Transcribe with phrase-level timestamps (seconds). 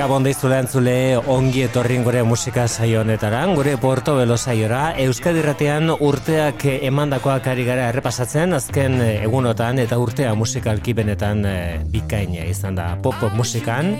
[0.00, 0.92] Gabon deizule antzule
[1.28, 7.66] ongi etorrin gure musika saio honetara, gure Porto Belo saiora, Euskadi Ratean urteak emandakoak ari
[7.66, 13.92] gara errepasatzen, azken egunotan eta urtea musikalki benetan eh, bikaina izan da pop musikan.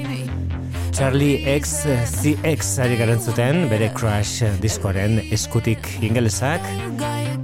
[0.96, 6.64] Charlie X CX ari garen zuten, bere Crash diskoaren eskutik ingelesak,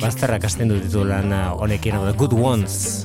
[0.00, 1.28] bazterrak asten du titulan
[1.60, 3.04] honekin, The Good Ones.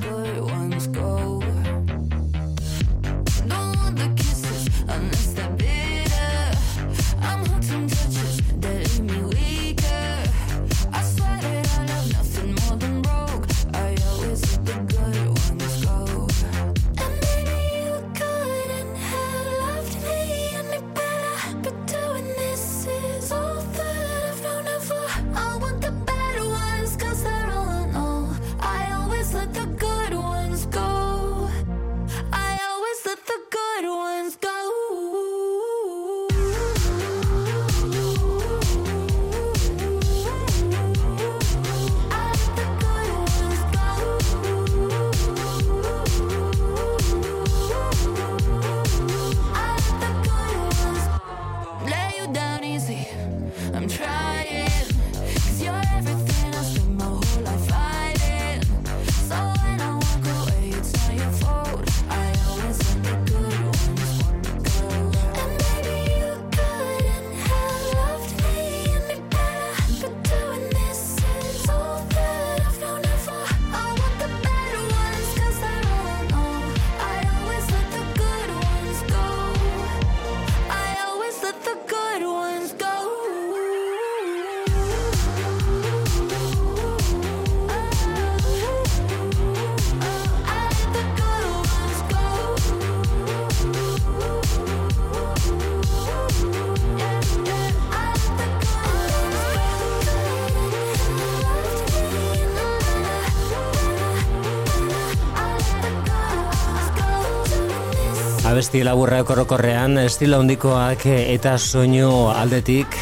[108.72, 112.94] Abesti laburra ekorokorrean, estilo handikoak eta soinu aldetik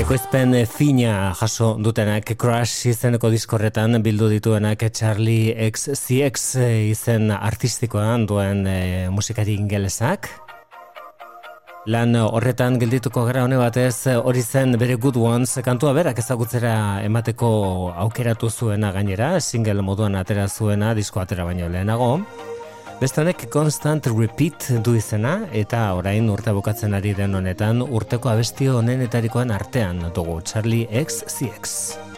[0.00, 6.56] ekoizpen fina jaso dutenak Crash izeneko diskorretan bildu dituenak Charlie XCX
[6.88, 10.30] izen artistikoan duen e, musikari ingelesak.
[11.84, 17.92] Lan horretan gildituko gara hone batez hori zen bere Good Ones kantua berak ezagutzera emateko
[18.06, 22.14] aukeratu zuena gainera, single moduan atera zuena, disko atera baino lehenago.
[23.00, 28.76] Beste honek constant repeat du izena eta orain urte bukatzen ari den honetan urteko abestio
[28.82, 32.09] honenetarikoan artean dugu Charlie XCX.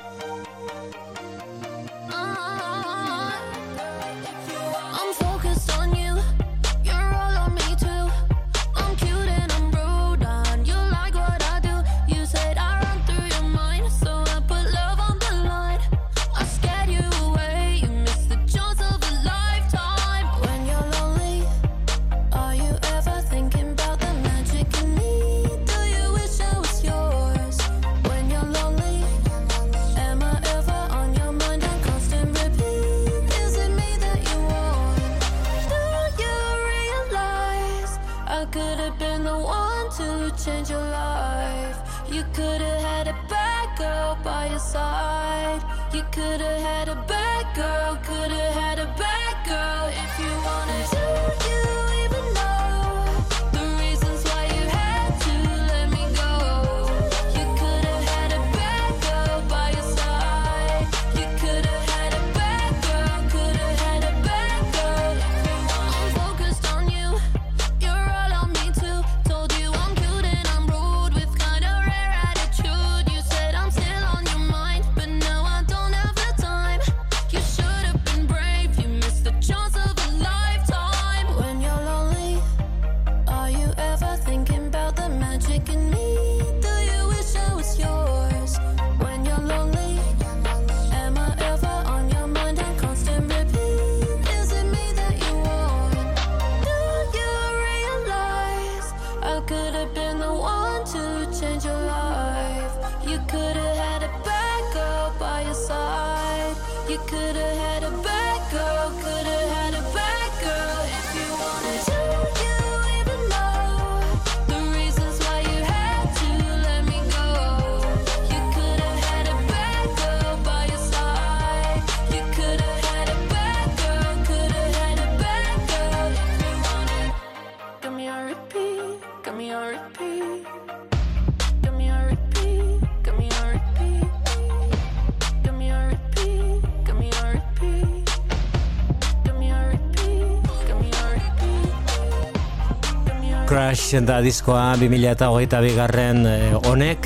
[143.92, 147.04] Crash da diskoa 2008 bigarren eh, honek.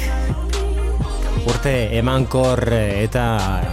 [1.51, 3.25] Urte emankor eh, eta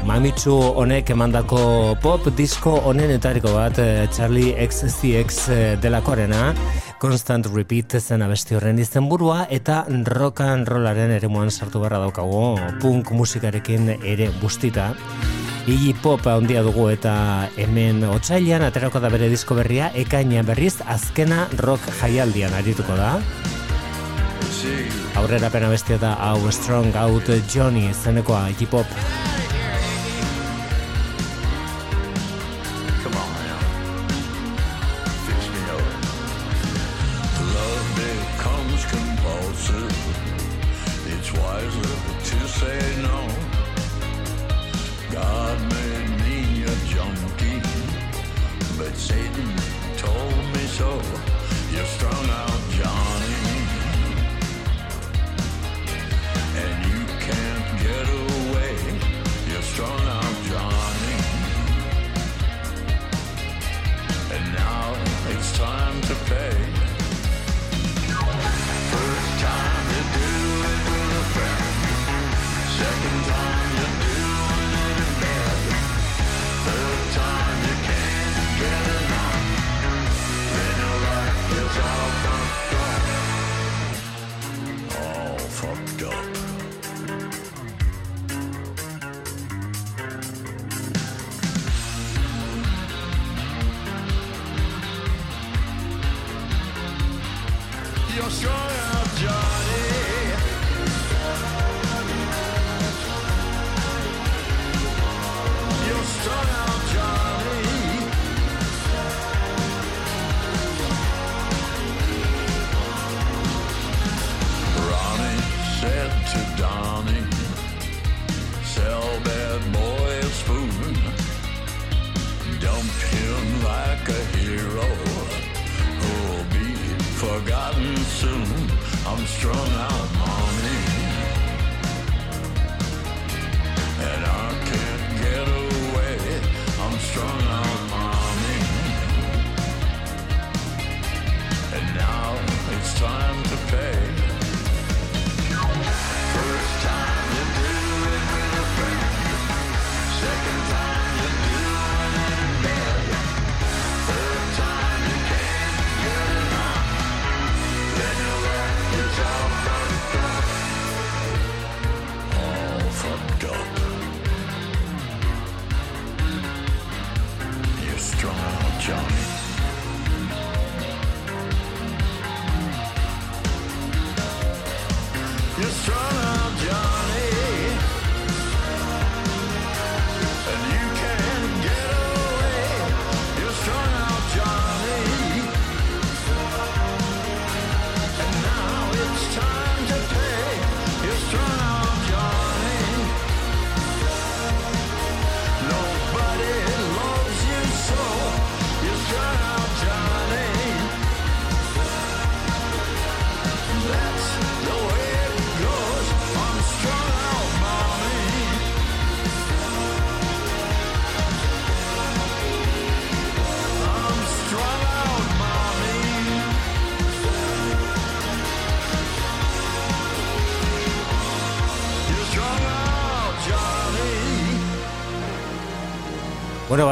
[0.10, 1.60] mamitsu honek emandako
[2.02, 6.56] pop disko honen etariko bat eh, Charlie XCX delakorena
[6.98, 13.12] Constant Repeat zen abesti horren izenburua eta rock and rollaren ere sartu barra daukago punk
[13.12, 14.96] musikarekin ere bustita
[15.64, 17.14] Iggy Pop handia dugu eta
[17.56, 23.14] hemen otsailean aterako da bere disko berria ekaina berriz azkena rock jaialdian arituko da.
[25.16, 29.13] Aurrera pena bestia da How Strong Out Johnny zenekoa Iggy Pop.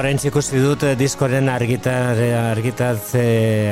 [0.02, 2.18] Bara ikusi dut eh, diskoren argitar,
[2.48, 3.22] argitatze,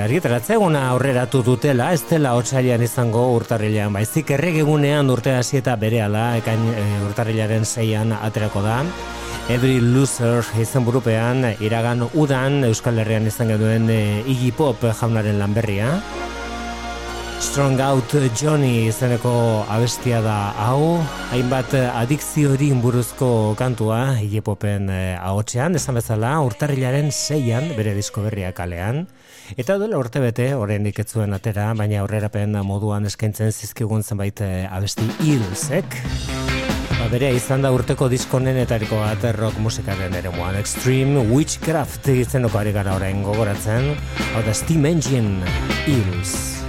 [0.03, 6.03] argitaratze eguna aurreratu dutela, ez dela otsailean izango urtarrilean, baizik erregegunean urte hasi eta bere
[6.05, 8.77] ala, ekain e, urtarrilaren zeian aterako da.
[9.49, 15.95] Every Loser izan burupean, iragan udan Euskal Herrian izan geduen e, Iggy Pop jaunaren lanberria.
[17.49, 20.99] Strong Out Johnny izeneko abestia da hau,
[21.33, 29.07] hainbat adikziori buruzko kantua hilepopen eh, ahotsean, esan bezala urtarrilaren seian bere disko berria kalean.
[29.57, 35.09] Eta duela urte bete, horrein iketzuen atera, baina aurrerapen moduan eskaintzen zizkigun zenbait eh, abesti
[35.25, 35.97] hilzek.
[36.99, 40.61] Ba, bere izan da urteko diskonen eta eriko bat rock musikaren ere muan.
[40.61, 43.95] Extreme Witchcraft izenoko ari gara orain gogoratzen.
[44.35, 45.57] Hau da Steam Engine
[45.89, 46.59] Hills.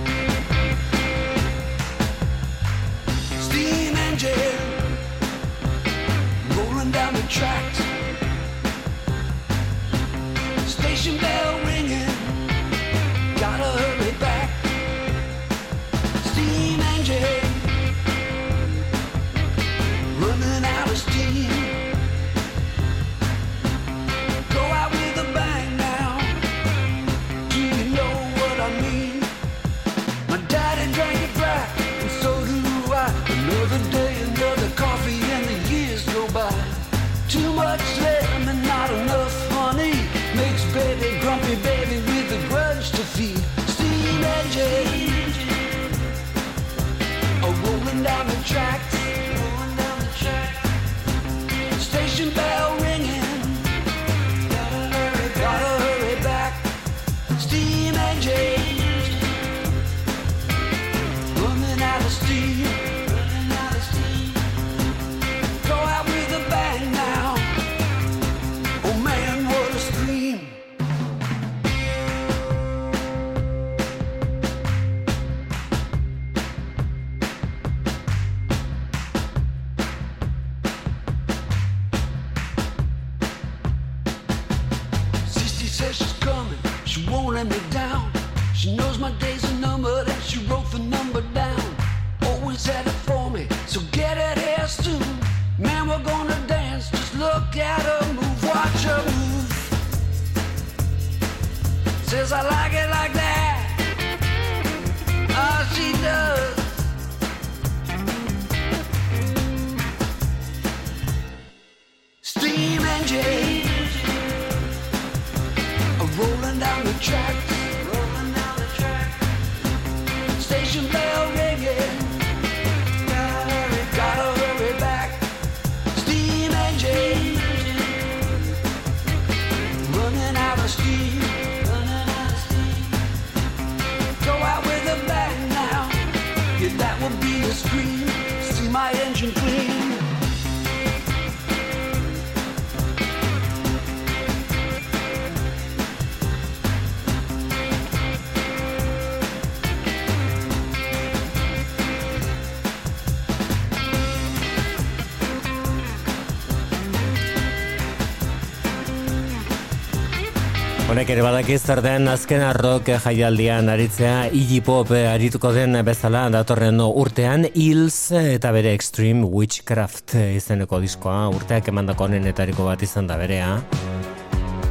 [161.00, 166.76] Honek ere badakiz zer den azken arrok jaialdian aritzea Iggy Pop arituko den bezala datorren
[166.85, 173.49] urtean Hills eta bere Extreme Witchcraft izeneko diskoa urteak emandako honenetariko bat izan da berea.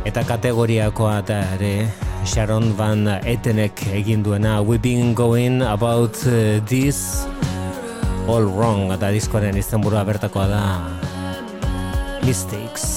[0.06, 1.74] Eta kategoriakoa da ere
[2.30, 6.14] Sharon Van Etenek egin duena We've been going about
[6.70, 7.26] this
[8.30, 10.64] all wrong eta diskoaren izenburua bertakoa da
[12.22, 12.89] Mistakes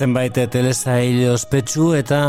[0.00, 2.20] zenbait telesail ospetsu eta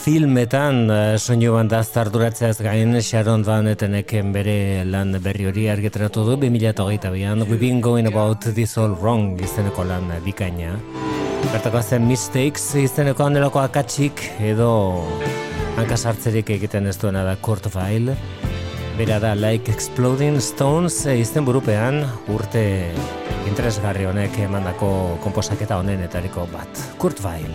[0.00, 6.38] filmetan eh, soinu banda zarduratzeaz gain Sharon Van Etteneken bere lan berri hori argitratu du
[6.40, 10.78] 2008an We've been going about this all wrong izeneko lan bikaina.
[11.52, 14.72] Bertako zen mistakes izeneko anelako akatsik edo
[15.76, 18.14] hankasartzerik egiten ez duena da Kurt Weill
[18.98, 22.00] Bera da Like Exploding Stones izen burupean
[22.34, 22.62] urte
[23.46, 24.88] interesgarri honek emandako
[25.22, 26.82] konposaketa honenetariko bat.
[26.98, 27.54] Kurt Weill.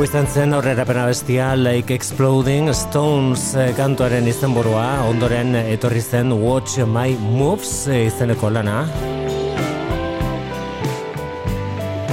[0.00, 5.02] Hau izan zen aurrera pena bestia Like Exploding Stones eh, kantuaren izenburua.
[5.04, 8.78] Ondoren etorri zen Watch My Moves eh, izeneko lana.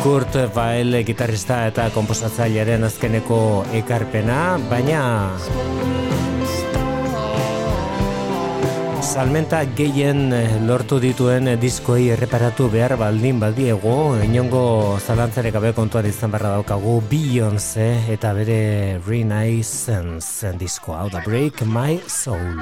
[0.04, 3.40] Kurt Weill gitarrista eta komposatzailearen azkeneko
[3.80, 5.06] ekarpena baina
[9.18, 14.62] salmenta gehien eh, lortu dituen diskoei erreparatu behar baldin badiego, inongo
[15.02, 18.60] zalantzarek gabe kontuan izan barra daukagu Beyoncé eta bere
[19.08, 22.62] Renaissance diskoa, hau da Break My Soul.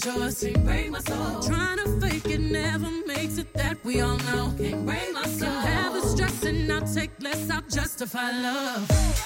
[0.00, 1.40] Can't break my soul.
[1.40, 4.54] Trying to fake it never makes it that we all know.
[4.56, 5.48] Can't break my soul.
[5.48, 7.50] Can have the stress and I'll take less.
[7.50, 9.17] I'll justify love.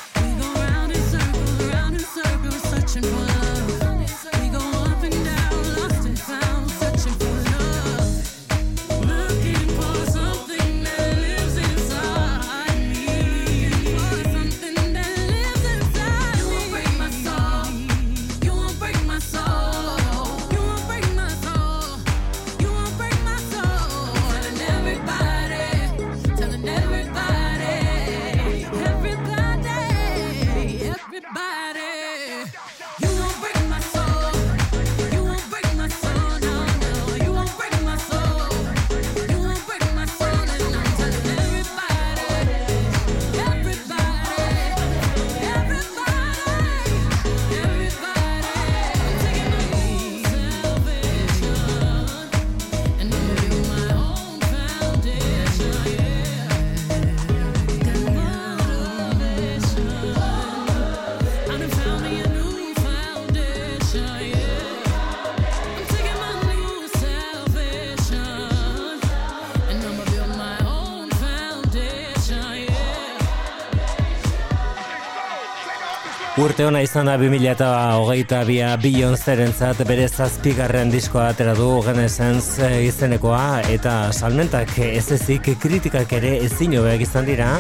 [76.42, 77.66] Urte hona izan da 2000 eta
[78.00, 82.57] hogeita bia bilion zerentzat bere zazpigarren diskoa atera du Genesens
[82.88, 83.61] izenekoa.
[83.70, 87.52] Eta salmentak ez ezik kritikak ere ezin hobeak izan dira.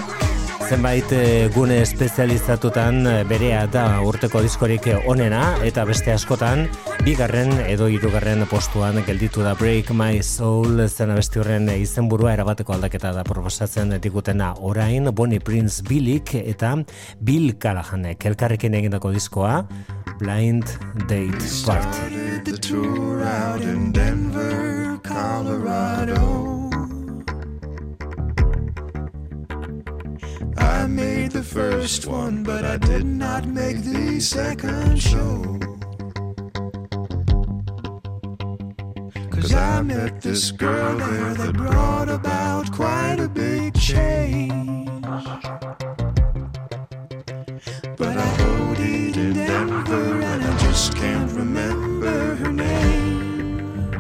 [0.66, 6.66] Zenbait eh, gune espezializatutan eh, berea da urteko diskorik onena eta beste askotan
[7.02, 13.10] bigarren edo hirugarren postuan gelditu da Break My Soul zen abesti horren izenburua erabateko aldaketa
[13.16, 16.76] da proposatzen digutena orain Bonnie Prince Billik eta
[17.18, 19.64] Bill Callahanek elkarrekin egindako diskoa
[20.20, 20.70] Blind
[21.08, 22.52] Date Party
[25.02, 26.22] Colorado
[30.56, 35.71] I made the first one, but I did not make the second show.
[39.42, 45.00] Cause I met this girl there that brought about quite a big change.
[47.96, 53.90] But I OD'd in Denver and I just can't remember her name.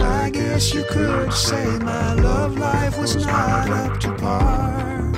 [0.00, 5.09] I guess you could say my love life was not up to par.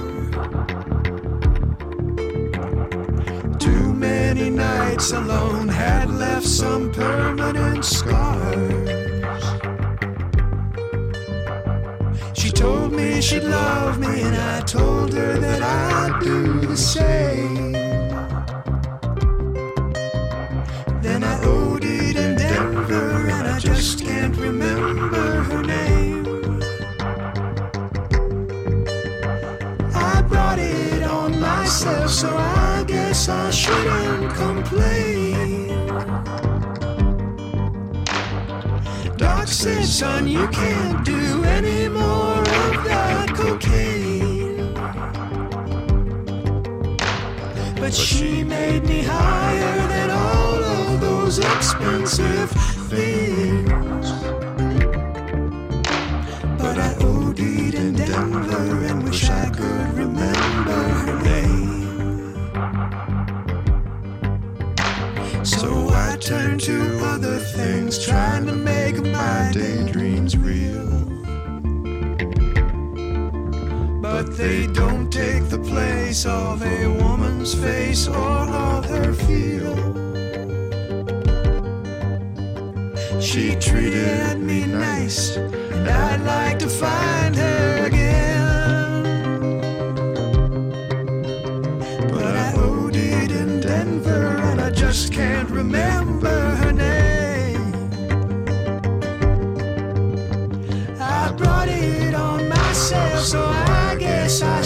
[4.35, 9.45] Many nights alone had left some permanent scars.
[12.33, 17.73] She told me she'd love me, and I told her that I'd do the same.
[21.03, 25.92] Then I OD'd in Denver, and I just can't remember her name.
[31.85, 35.69] Myself, so I guess I shouldn't complain.
[39.17, 44.75] Doc said, son, you can't do any more of that cocaine.
[47.77, 52.51] But she made me higher than all of those expensive
[52.91, 54.11] things.
[56.59, 60.32] But I OD'd in Denver and wish I could remember
[65.95, 70.89] I turn to other things, trying to make my daydreams real.
[74.01, 79.77] But they don't take the place of a woman's face or of her feel.
[83.21, 88.02] She treated me nice, and I'd like to find her again.
[95.63, 97.73] Remember her name.
[100.99, 104.61] I brought it on myself, so I guess I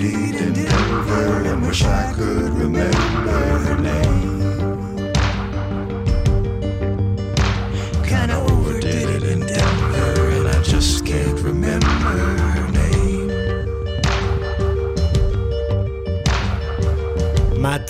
[0.00, 3.69] indeed, and never, and wish I could remember.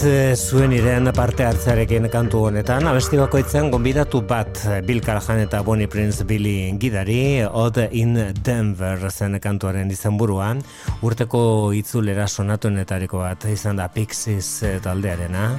[0.00, 5.42] Matt eh, zuen iren parte hartzearekin kantu honetan, abesti bakoitzen gonbidatu bat eh, Bill Callahan
[5.42, 10.64] eta Bonnie Prince Billy gidari, Odd in Denver zen kantuaren izenburuan,
[11.04, 11.44] urteko
[11.76, 15.50] itzulera sonatuenetariko bat izan da Pixies taldearena,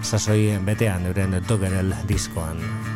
[0.00, 2.95] sasoi betean euren Doggerel diskoan.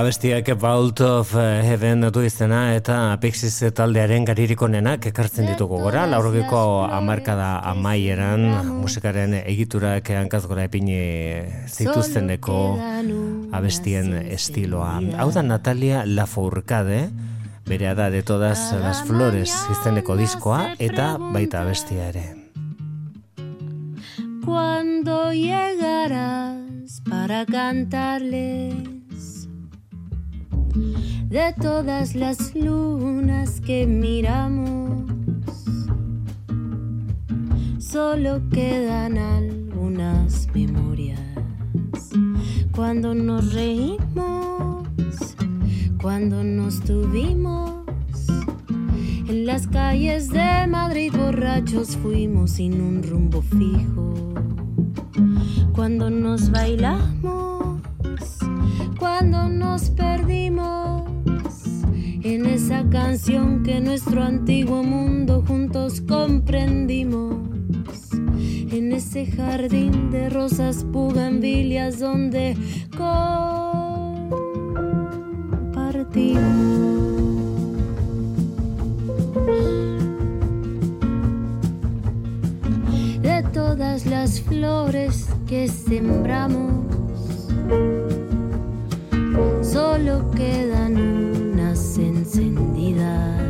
[0.00, 6.60] Abestiak Vault of Heaven du izena eta Pixies taldearen garirik onenak ekartzen ditugu gora, laurogeko
[6.88, 8.46] amarkada amaieran
[8.78, 10.96] musikaren egiturak hankaz gora epini
[11.68, 12.56] zituzteneko
[13.52, 14.94] abestien estiloa.
[15.20, 17.02] Hau da Natalia Lafourcade,
[17.68, 22.24] bere da de todas las flores izeneko diskoa eta baita abestia ere.
[24.48, 28.99] Cuando llegarás para cantarles
[31.28, 35.04] de todas las lunas que miramos,
[37.78, 41.20] solo quedan algunas memorias.
[42.74, 44.88] Cuando nos reímos,
[46.00, 47.84] cuando nos tuvimos,
[49.28, 54.14] en las calles de Madrid borrachos fuimos sin un rumbo fijo.
[55.72, 57.80] Cuando nos bailamos,
[59.00, 61.10] cuando nos perdimos
[62.22, 67.38] en esa canción que nuestro antiguo mundo juntos comprendimos.
[68.70, 72.56] En ese jardín de rosas pugambilias donde
[72.90, 73.40] compartimos.
[83.22, 86.84] De todas las flores que sembramos,
[89.62, 93.42] solo quedan unas encendidas.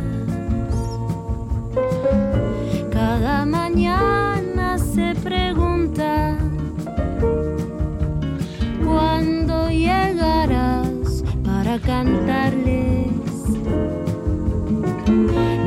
[2.91, 6.37] Cada mañana se pregunta
[8.83, 13.11] cuándo llegarás para cantarles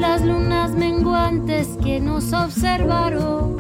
[0.01, 3.57] las lunas menguantes que nos observaron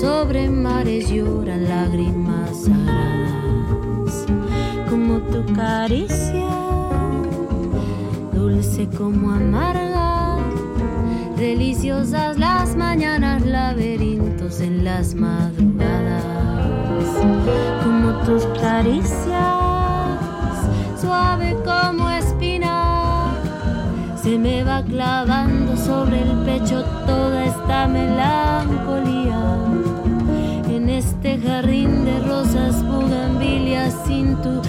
[0.00, 2.68] sobre mares lloran lágrimas
[5.56, 6.50] caricia
[8.34, 10.36] dulce como amarga
[11.36, 16.24] deliciosas las mañanas laberintos en las madrugadas.
[17.82, 19.56] Como tus caricias
[21.00, 23.32] suave como espina
[24.22, 29.40] se me va clavando sobre el pecho toda esta melancolía.
[30.68, 34.60] En este jardín de rosas bugambilias sin tu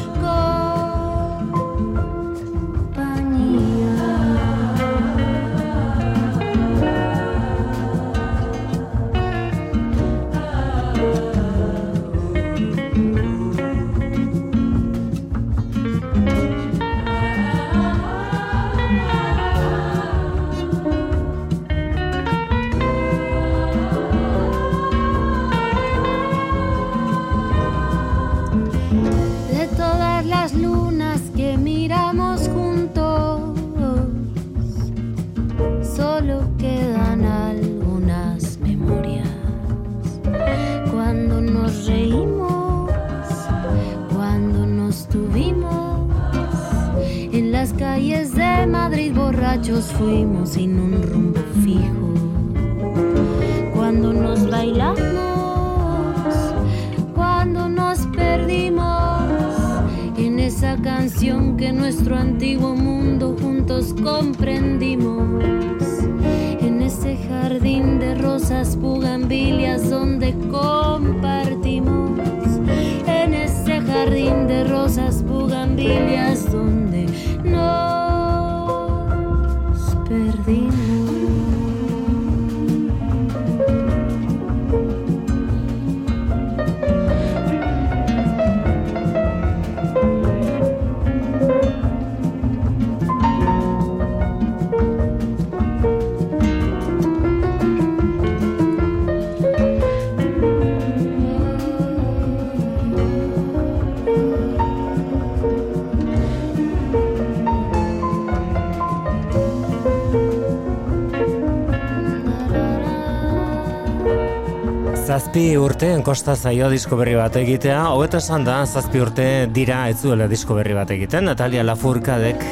[116.08, 120.55] kosta zaio disko berri bat egitea, hobeto esan da, zazpi urte dira ez duela disko
[120.55, 122.45] berri bat egiten, Natalia Lafurkadek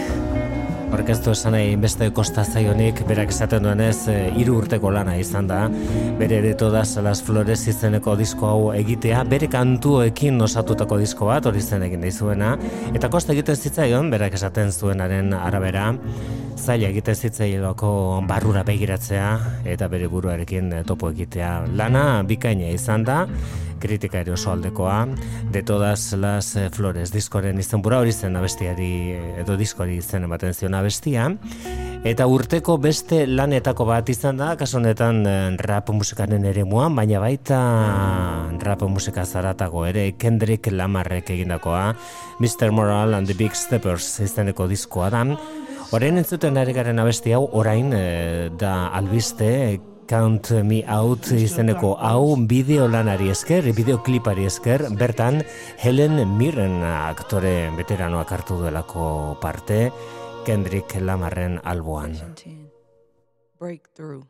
[0.95, 5.65] Orkestu esan nahi beste kosta zaionik, berak esaten duenez, e, hiru urteko lana izan da,
[6.19, 11.63] bere ere todas las flores izeneko disko hau egitea, bere kantuekin osatutako disko bat, hori
[11.63, 12.53] zen egin dizuena,
[12.93, 15.93] eta kosta egiten zitzaion, berak esaten zuenaren arabera,
[16.65, 17.89] zaila egiten zitzailoko
[18.25, 19.27] barrura begiratzea
[19.69, 21.51] eta bere buruarekin topo egitea.
[21.77, 23.19] Lana bikaina izan da,
[23.81, 25.03] kritika ere oso aldekoa,
[25.53, 28.89] de todas las flores diskoren izenbura hori zen abestiari
[29.43, 31.27] edo diskoari zen ematen zion abestia.
[32.05, 37.21] Eta urteko beste lanetako bat izan da, kaso honetan eh, rap musikaren ere muan, baina
[37.21, 37.59] baita
[38.61, 41.95] rap musika zaratago ere Kendrick Lamarrek egindakoa,
[42.39, 42.69] Mr.
[42.71, 45.23] Moral and the Big Steppers izeneko diskoa da,
[45.93, 52.35] Orain entzuten ari garen abesti hau, orain e, da albiste, Count Me Out izeneko hau
[52.49, 55.41] bideo lanari esker, bideoklipari esker, bertan
[55.81, 59.07] Helen Mirren aktore veteranoak hartu duelako
[59.41, 59.89] parte,
[60.45, 62.19] Kendrick Lamarren alboan.
[63.57, 64.21] Breakthrough.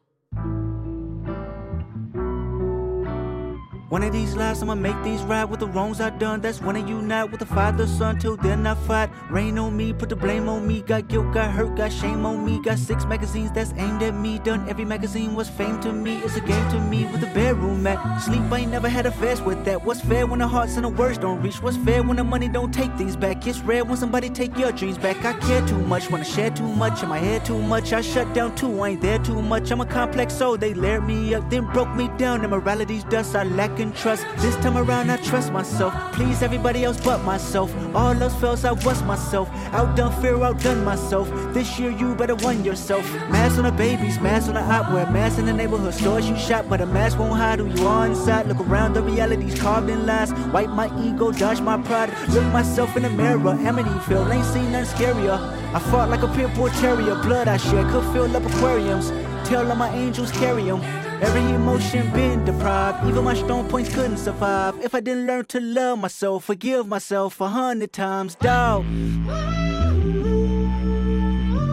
[3.89, 6.41] One of these lives, I'ma make these right with the wrongs I done.
[6.41, 8.17] That's when I unite with the father, son.
[8.17, 9.11] Till then, I fight.
[9.29, 10.81] Rain on me, put the blame on me.
[10.81, 12.59] Got guilt, got hurt, got shame on me.
[12.63, 14.39] Got six magazines that's aimed at me.
[14.39, 16.17] Done every magazine was fame to me.
[16.23, 18.21] It's a game to me with the bedroom at.
[18.23, 19.85] Sleep, I ain't never had a fast with that.
[19.85, 21.61] What's fair when the hearts and the words don't reach?
[21.61, 23.45] What's fair when the money don't take things back?
[23.45, 25.23] It's rare when somebody take your dreams back.
[25.23, 27.03] I care too much, wanna share too much.
[27.03, 28.81] In my head too much, I shut down too.
[28.81, 29.69] I ain't there too much.
[29.69, 30.57] I'm a complex soul.
[30.57, 32.43] They layered me up, then broke me down.
[32.43, 34.25] Immorality's dust, I lack in trust.
[34.37, 35.93] This time around, I trust myself.
[36.13, 37.73] Please everybody else but myself.
[37.95, 39.49] All else fails, I was myself.
[39.73, 41.29] Outdone fear, outdone myself.
[41.53, 43.05] This year, you better won yourself.
[43.29, 46.65] Mask on the babies, mask on the opera, mask in the neighborhood stores you shop,
[46.69, 48.47] but a mask won't hide who you are inside.
[48.47, 50.33] Look around, the reality's carved in lies.
[50.53, 52.09] Wipe my ego, dodge my pride.
[52.29, 55.37] Look myself in the mirror, Amityville, ain't seen nothing scarier.
[55.73, 59.09] I fought like a pit bull terrier, blood I shed could fill up aquariums.
[59.47, 61.04] Tell all my angels carry them.
[61.21, 64.77] Every emotion been deprived, even my strong points couldn't survive.
[64.83, 68.85] If I didn't learn to love myself, forgive myself a hundred times, dog.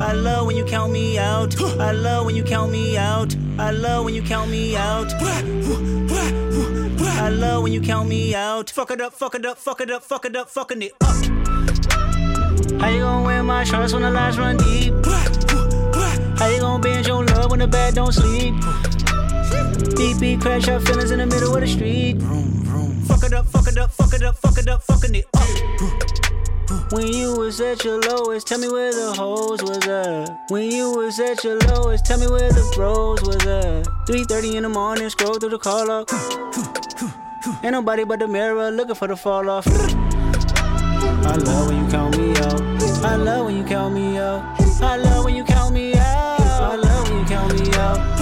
[0.01, 1.61] I love when you count me out.
[1.61, 3.37] I love when you count me out.
[3.59, 5.13] I love when you count me out.
[7.21, 8.71] I love when you count me out.
[8.71, 11.13] Fuck it up, fuck it up, fuck it up, fuck it up, fucking it up.
[12.81, 14.93] How you gonna wear my shorts when the lights run deep?
[16.39, 18.55] How you gonna bend your love when the bed don't sleep?
[19.97, 22.17] Beep beep, crash out feelings in the middle of the street.
[22.17, 23.03] Vroom, vroom.
[23.03, 26.93] Fuck it up, fuck it up, fuck it up, fuck it up, fucking it up.
[26.93, 30.51] When you was at your lowest, tell me where the hoes was at.
[30.51, 33.87] When you was at your lowest, tell me where the bros was at.
[34.07, 36.11] 3:30 in the morning, scroll through the call up.
[37.65, 39.67] Ain't nobody but the mirror looking for the fall off.
[39.67, 42.61] I love when you count me out.
[43.05, 44.43] I love when you count me out.
[44.83, 46.41] I love when you count me out.
[46.41, 48.22] I love when you count me out.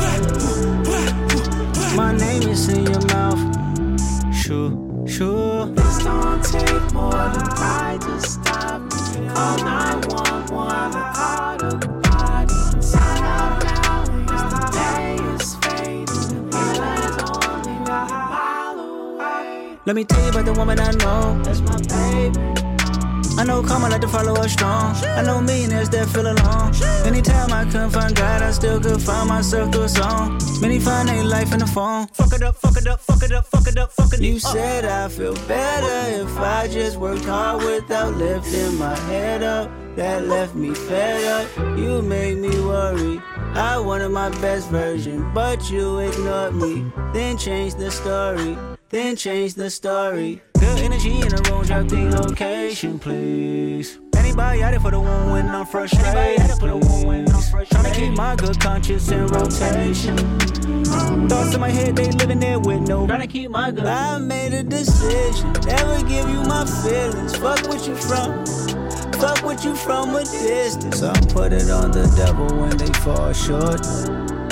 [1.97, 3.41] My name is in your mouth.
[4.35, 4.71] Sure,
[5.09, 5.67] sure.
[5.67, 9.29] This don't take more than pride to stop me.
[9.29, 12.81] Call 911, call the body.
[12.81, 16.55] Sign out now, the day is fading.
[16.55, 19.79] Only a mile away.
[19.85, 21.43] Let me tell you about the woman I know.
[21.43, 22.60] That's my baby.
[23.41, 24.95] I know karma like to follow us strong.
[24.97, 26.75] I know millionaires that feel alone.
[27.07, 30.39] Anytime I couldn't find God, I still could find myself through a song.
[30.61, 32.07] Many find their life in the phone.
[32.09, 34.21] Fuck it up, fuck it up, fuck it up, fuck it up, fuck it up.
[34.21, 39.71] You said I feel better if I just worked hard without lifting my head up.
[39.97, 41.79] That left me fed up.
[41.79, 43.23] You made me worry.
[43.55, 46.93] I wanted my best version, but you ignored me.
[47.15, 48.59] Then changed the story.
[48.91, 50.43] Then change the story.
[50.59, 54.01] Good energy in the room, drop the location, please.
[54.17, 56.41] Anybody out it for the one when I'm frustrated.
[56.41, 60.17] I'm trying to keep my good conscience in rotation.
[61.29, 63.07] Thoughts in my head, they living there with no.
[63.07, 63.87] Trying to keep my good.
[63.87, 67.37] I made a decision, never give you my feelings.
[67.37, 68.45] Fuck what you from.
[69.21, 71.01] Fuck what you from a distance.
[71.05, 73.87] I put it on the devil when they fall short.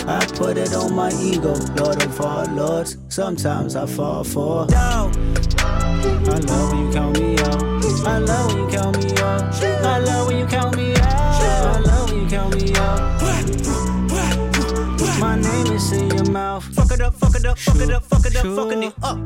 [0.09, 2.97] I put it on my ego, Lord of all lords.
[3.09, 5.15] Sometimes I fall for doubt.
[5.59, 7.63] I love when you count me out.
[8.07, 9.63] I love when you count me out.
[9.63, 11.03] I love when you count me out.
[11.05, 13.21] I love when you count me out.
[15.21, 16.65] My name is in your mouth.
[16.75, 19.19] Fuck it up, fuck it up, fuck it up, fuck it up, fucking it up.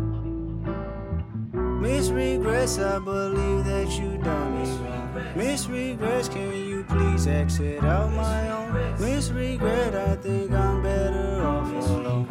[1.80, 5.01] Miss regrets, I believe that you done miss me.
[5.34, 9.00] Miss regrets, can you please exit out my own?
[9.00, 12.28] Miss regret, I think I'm better off alone.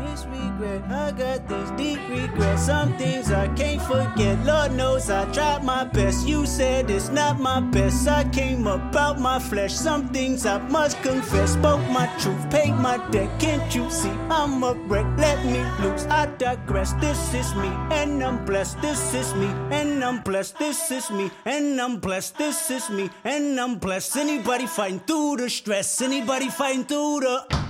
[0.00, 1.98] Miss regret, I got these deep
[2.32, 2.66] regrets.
[2.66, 4.44] Some things I can't forget.
[4.44, 6.26] Lord knows I tried my best.
[6.26, 8.08] You said it's not my best.
[8.08, 9.74] I came about my flesh.
[9.74, 11.52] Some things I must confess.
[11.52, 13.30] Spoke my truth, paid my debt.
[13.40, 15.06] Can't you see I'm a wreck?
[15.16, 16.06] Let me loose.
[16.06, 16.92] I digress.
[16.94, 18.80] This is me, and I'm blessed.
[18.80, 20.58] This is me, and I'm blessed.
[20.58, 22.38] This is me, and I'm blessed.
[22.38, 24.16] This is me, and I'm blessed.
[24.16, 26.00] Anybody fighting through the stress?
[26.00, 27.61] Anybody fighting through the.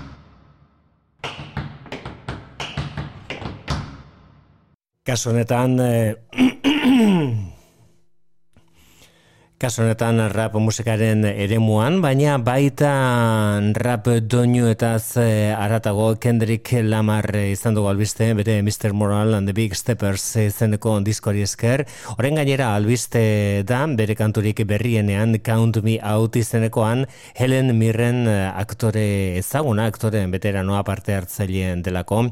[5.02, 6.14] Kasu honetan, eh,
[9.62, 12.88] kasu honetan rap musikaren eremuan, baina baita
[13.78, 18.90] rap doinu eta ze aratago Kendrick Lamar izan dugu albiste, bere Mr.
[18.92, 21.84] Moral and the Big Steppers izeneko diskori esker.
[22.16, 27.06] Horren gainera albiste da, bere kanturik berrienean Count Me Out izenekoan
[27.38, 32.24] Helen Mirren aktore ezaguna, aktore veteranoa parte hartzaileen delako,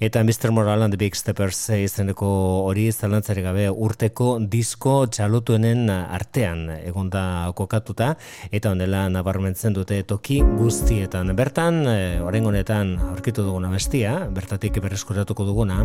[0.00, 0.54] eta Mr.
[0.56, 2.32] Moral and the Big Steppers izeneko
[2.64, 8.14] hori zalantzari gabe urteko disko txalotuenen artean egonda kokatuta
[8.52, 11.34] eta honela nabarmentzen dute toki guztietan.
[11.38, 15.84] Bertan, e, orain honetan aurkitu duguna bestia, bertatik berreskuratuko duguna,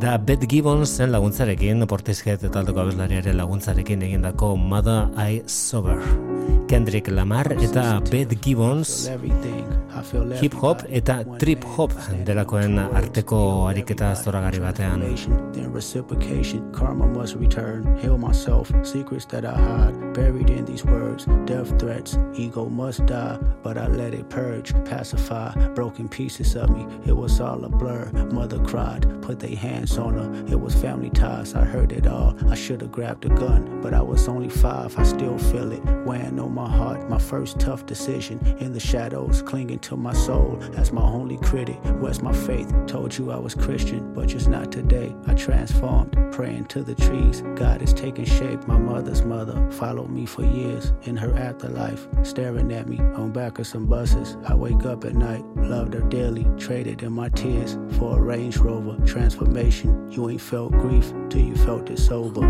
[0.00, 6.00] da Beth Gibbonsen laguntzarekin, portizket eta aldeko abeslariaren laguntzarekin egindako Mother I Sober.
[6.68, 9.08] Kendrick Lamar eta Beth Gibbons
[10.40, 11.92] hip hop eta trip hop
[12.26, 15.04] delakoen arteko ariketa zoragarri batean.
[16.72, 17.96] Karma must return.
[18.02, 21.26] Heal myself, secrets that I hide, buried in these words.
[21.44, 25.52] Death threats, ego must die, but I let it purge, pacify.
[25.74, 28.10] Broken pieces of me, it was all a blur.
[28.32, 30.44] Mother cried, put their hands on her.
[30.50, 32.34] It was family ties, I heard it all.
[32.48, 34.96] I should have grabbed a gun, but I was only five.
[34.98, 37.08] I still feel it weighing on my heart.
[37.08, 41.78] My first tough decision in the shadows, clinging to my soul as my only critic.
[41.98, 42.72] Where's my faith?
[42.86, 45.14] Told you I was Christian, but just not today.
[45.26, 47.42] I transformed, praying to the trees.
[47.56, 48.66] God is taking shape.
[48.66, 53.58] My mother's mother followed me for years in her afterlife, staring at me on back
[53.58, 54.36] of some buses.
[54.46, 58.56] I wake up at night, loved her dearly, traded in my tears for a Range
[58.58, 60.10] Rover transformation.
[60.10, 62.42] You ain't felt grief till you felt it sober.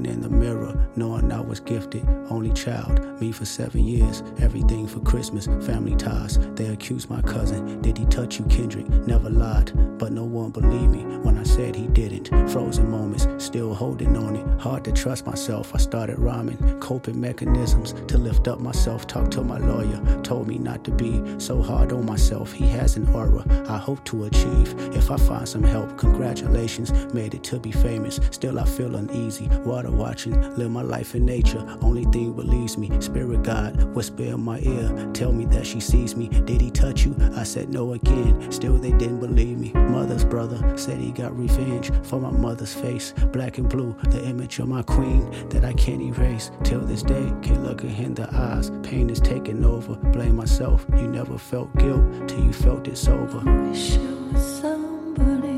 [0.00, 4.86] Looking in the mirror, knowing I was gifted, only child, me for seven years, everything
[4.86, 6.38] for Christmas, family ties.
[6.54, 8.88] They accused my cousin, did he touch you, Kendrick?
[9.06, 12.28] Never lied, but no one believed me when I said he didn't.
[12.50, 14.60] Frozen moments, still holding on it.
[14.60, 19.06] Hard to trust myself, I started rhyming, coping mechanisms to lift up myself.
[19.06, 22.52] Talked to my lawyer, told me not to be so hard on myself.
[22.52, 24.74] He has an aura I hope to achieve.
[24.94, 28.18] If I find some help, congratulations, made it to be famous.
[28.30, 29.48] Still, I feel uneasy.
[29.90, 31.64] Water watching, live my life in nature.
[31.82, 32.90] Only thing believes me.
[33.00, 36.28] Spirit God, whisper in my ear, tell me that she sees me.
[36.28, 37.16] Did he touch you?
[37.34, 38.50] I said no again.
[38.50, 39.72] Still, they didn't believe me.
[39.72, 43.12] Mother's brother said he got revenge for my mother's face.
[43.32, 46.50] Black and blue, the image of my queen that I can't erase.
[46.64, 48.70] Till this day, can't look her in the eyes.
[48.82, 49.94] Pain is taking over.
[50.12, 50.86] Blame myself.
[50.96, 53.40] You never felt guilt till you felt it sober.
[53.68, 55.49] Wish it was somebody,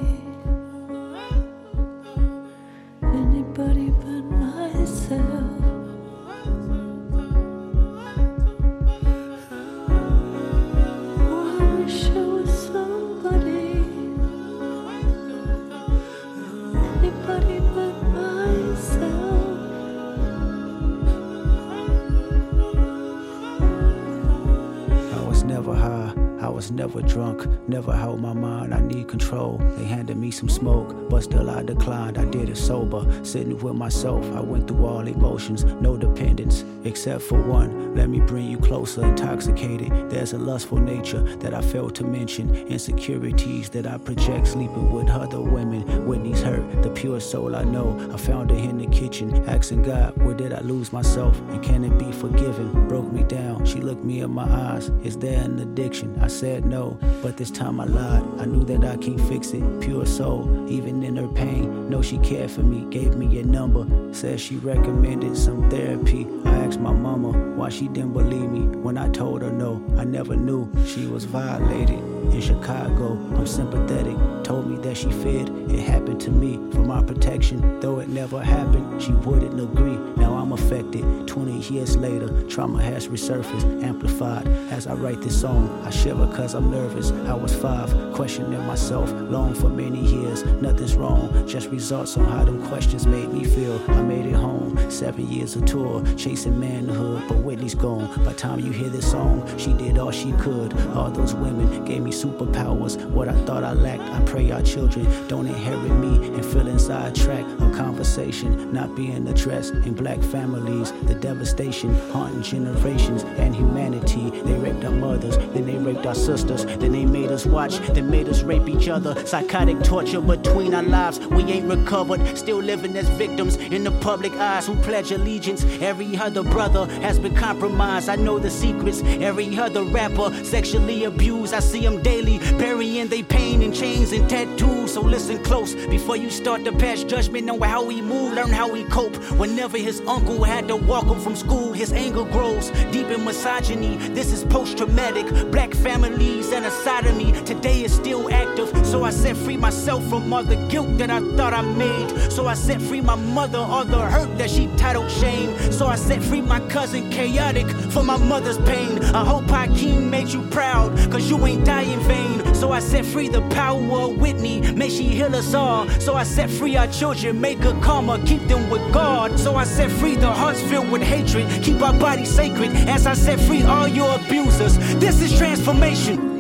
[27.83, 28.73] never held my mind.
[28.73, 29.59] I need control.
[29.77, 32.17] They handed me some smoke, but still I declined.
[32.17, 34.25] I did it sober, sitting with myself.
[34.37, 37.95] I went through all emotions, no dependence, except for one.
[37.95, 40.11] Let me bring you closer, intoxicated.
[40.11, 45.11] There's a lustful nature that I failed to mention, insecurities that I project, sleeping with
[45.11, 45.83] other women.
[46.07, 47.99] Whitney's hurt, the pure soul I know.
[48.13, 51.39] I found her in the kitchen, asking God, where did I lose myself?
[51.51, 52.89] And can it be forgiven?
[52.89, 53.65] Broke me down.
[53.65, 54.91] She looked me in my eyes.
[55.03, 56.19] Is there an addiction?
[56.21, 58.25] I said no, but this time I lied.
[58.39, 59.81] I knew that I can't fix it.
[59.81, 61.91] Pure soul, even in her pain.
[61.91, 63.87] Know she cared for me, gave me a number.
[64.15, 66.27] Said she recommended some therapy.
[66.45, 69.85] I asked my mama why she didn't believe me when I told her no.
[69.99, 73.13] I never knew she was violated in Chicago.
[73.37, 74.17] I'm sympathetic.
[74.45, 77.81] Told me that she feared it happened to me for my protection.
[77.81, 79.97] Though it never happened, she wouldn't agree.
[80.17, 81.27] Now I'm affected.
[81.27, 84.47] 20 years later, trauma has resurfaced, amplified.
[84.71, 87.11] As I write this song, I shiver cause I'm nervous.
[87.27, 90.45] I was five, questioning myself long for many years.
[90.61, 93.81] Nothing's wrong, just results on how them questions made me feel.
[93.91, 98.25] I made it home, seven years of tour, chasing manhood, but Whitney's gone.
[98.25, 100.79] By time you hear this song, she did all she could.
[100.91, 103.03] All those women gave me superpowers.
[103.11, 107.15] What I thought I lacked, I pray our children don't inherit me and feel inside
[107.15, 110.93] track of conversation not being addressed in black families.
[111.03, 114.31] The devastation haunting generations and humanity.
[114.31, 118.11] They raped our mothers, then they raped our sisters, then they made us watch, then
[118.11, 119.15] made us rape each other.
[119.27, 121.19] Psychotic torture between our lives.
[121.19, 125.65] We ain't recovered, still living as victims in the public eyes who pledge allegiance.
[125.81, 128.09] Every other brother has been compromised.
[128.09, 129.03] I know the secrets.
[129.03, 131.55] Every other rapper sexually abused.
[131.55, 134.93] I see them daily, burying their pain in chains and tattoos.
[134.93, 138.71] So listen close before you start to pass judgment on how we move, learn how
[138.71, 139.17] we cope.
[139.39, 143.97] Whenever his uncle had to walk him from school, his anger grows deep in misogyny.
[144.09, 145.27] This is post traumatic.
[145.51, 148.69] Black families and a side of me today is still active.
[148.87, 152.31] So I set free myself from all the guilt that I thought I made.
[152.31, 155.57] So I set free my mother, all the hurt that she titled shame.
[155.73, 159.03] So I set free my cousin chaotic for my mother's pain.
[159.15, 162.55] I hope Hakeem made you proud, cause you ain't die in vain.
[162.55, 165.89] So I set free the power of Whitney, may she heal us all.
[166.01, 169.39] So I set free our children, make a karma, keep them with God.
[169.39, 172.71] So I set free the hearts filled with hatred, keep our bodies sacred.
[172.89, 176.33] As I set free all your abusers, this is transformation.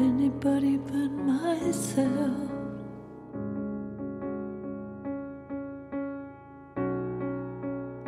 [0.00, 2.50] anybody but myself.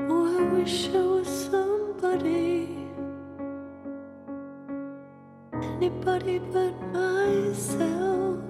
[0.08, 1.28] Oh, I wish I was
[2.02, 2.68] somebody,
[5.62, 8.40] anybody but myself.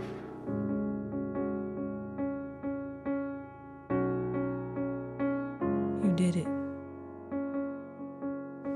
[6.02, 6.48] You did it.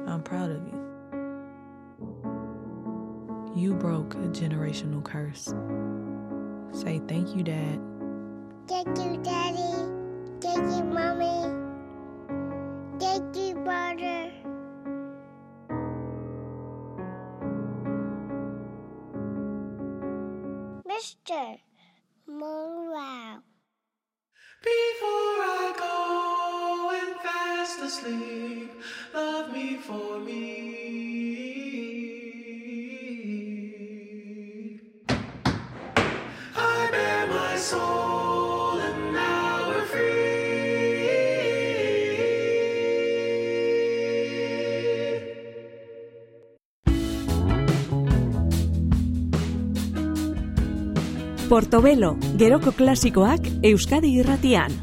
[0.07, 0.74] I'm proud of you.
[3.55, 5.55] You broke a generational curse.
[6.72, 7.81] Say thank you, Dad.
[8.68, 9.66] Thank you, Daddy.
[51.57, 54.74] Portobelo, geroko klasikoak Euskadi irratian.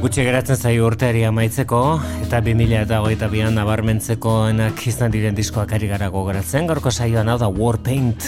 [0.00, 1.82] Gutxi geratzen zaio urteari amaitzeko
[2.22, 6.64] eta 2000 eta hogeita bian nabarmentzeko enak izan diren diskoak ari gara gogoratzen.
[6.72, 8.24] Gaurko saioan hau da Warpaint.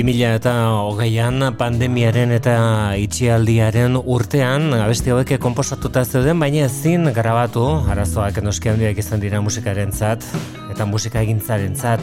[0.00, 2.54] 2000 eta hogeian pandemiaren eta
[2.96, 9.92] itxialdiaren urtean abesti hauek komposatuta zeuden, baina ezin grabatu arazoak noski handiak izan dira musikaren
[9.92, 10.24] zat
[10.72, 12.00] eta musika egintzaren zat.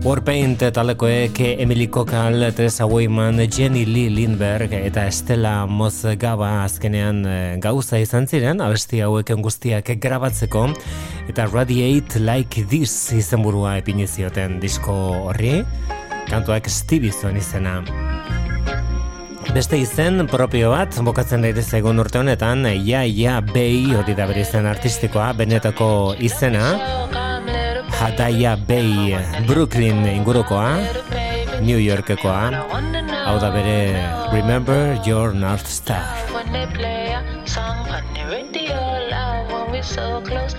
[0.00, 8.00] Warpaint talekoek Emily Kokal, Teresa Weyman, Jenny Lee Lindberg eta Estela Mozgaba azkenean eh, gauza
[8.00, 10.70] izan ziren, abesti hauek guztiak grabatzeko
[11.28, 14.96] eta Radiate Like This izenburua epinizioten disko
[15.28, 15.58] horri,
[16.30, 17.80] kantuak Stevie izena.
[19.50, 24.44] Beste izen propio bat, bokatzen ere zegoen urte honetan, ja, ja, bei, hori da bere
[24.44, 26.76] izen artistikoa, benetako izena,
[28.00, 29.18] Hadaya Bay,
[29.48, 30.78] Brooklyn ingurukoa,
[31.60, 32.42] New Yorkekoa,
[33.26, 33.76] hau da bere
[34.32, 36.06] Remember Your North Star.
[36.32, 38.78] When they play a song on the radio
[39.10, 40.54] loud when we're so close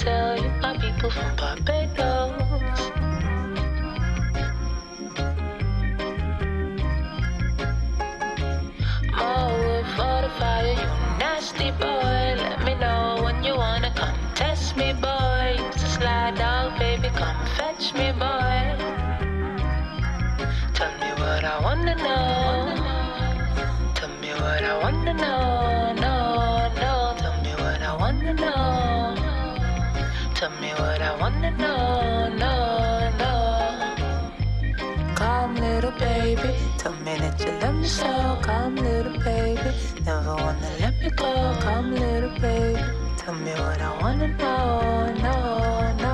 [0.00, 2.32] tell you my people from Barbados
[9.18, 10.88] More wood for the fire you
[11.20, 16.36] nasty boy let me know when you wanna come test me boy Used to slide
[16.36, 18.60] dog baby come fetch me boy
[20.72, 22.74] Tell me what I wanna know.
[23.94, 25.92] Tell me what I wanna know.
[25.94, 26.19] No, no.
[30.40, 32.32] Tell me what I wanna know.
[32.44, 32.54] No,
[33.20, 33.34] no.
[35.14, 36.54] Come, little baby.
[36.78, 38.38] Tell me that you love me so.
[38.40, 39.70] Come, little baby.
[40.02, 41.30] Never wanna let me go.
[41.60, 42.80] Come, little baby.
[43.18, 45.12] Tell me what I wanna know.
[45.26, 46.09] No, no, no.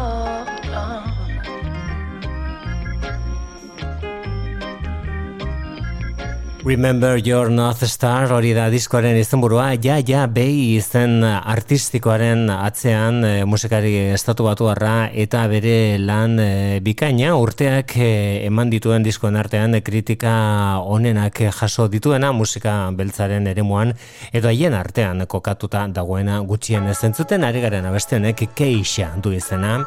[6.66, 13.30] Remember Your North Star hori da diskoaren izenburua, ja, ja, behi izen artistikoaren atzean e,
[13.46, 20.80] musikari estatu batu eta bere lan e, bikaina urteak e, eman dituen diskoen artean kritika
[20.82, 23.94] onenak jaso dituena musika beltzaren eremuan
[24.32, 29.84] edo haien artean kokatuta dagoena gutxien zentzuten ari garen abestionek keixa du izena.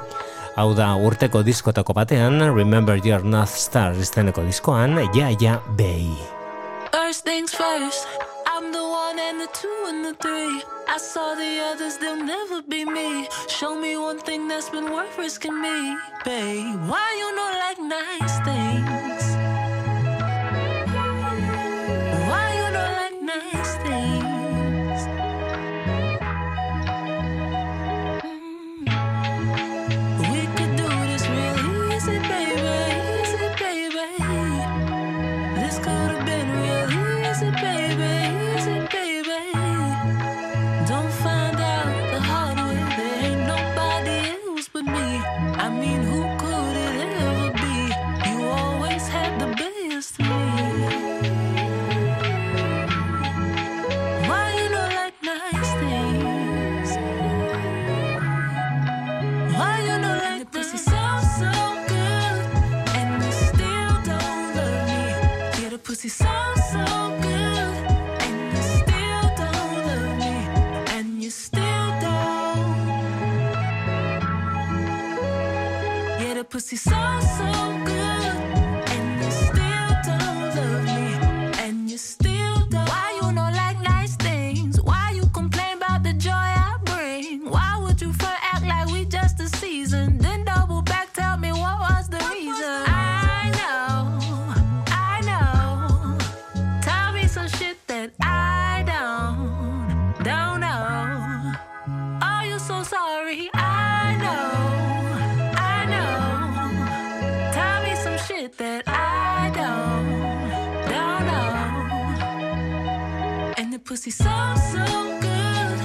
[0.55, 6.38] Hau da urteko diskotako batean, Remember Your North Star izeneko diskoan, ja, ja, behi.
[6.91, 8.07] First things first,
[8.47, 10.63] I'm the one and the two and the three.
[10.87, 13.27] I saw the others, they'll never be me.
[13.47, 16.79] Show me one thing that's been worth risking me, babe.
[16.89, 18.98] Why you not like nice things?
[113.99, 115.77] cause he sounds so good.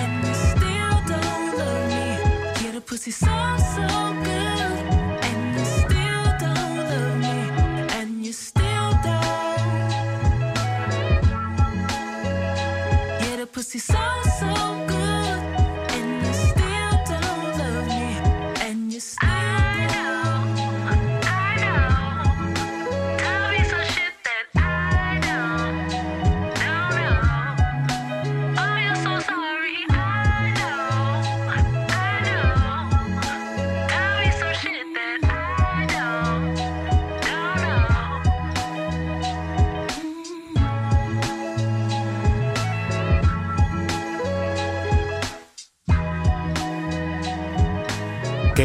[0.00, 2.64] And you still don't love me.
[2.64, 3.67] Yeah, the pussy so.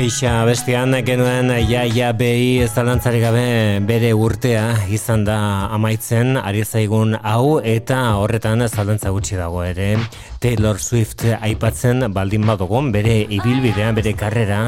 [0.03, 3.43] Keixa bestian genuen ja ja behi zalantzari gabe
[3.87, 5.37] bere urtea izan da
[5.71, 9.93] amaitzen ari zaigun hau eta horretan zalantza gutxi dago ere
[10.43, 14.59] Taylor Swift aipatzen baldin badugun bere ibilbidea bere karrera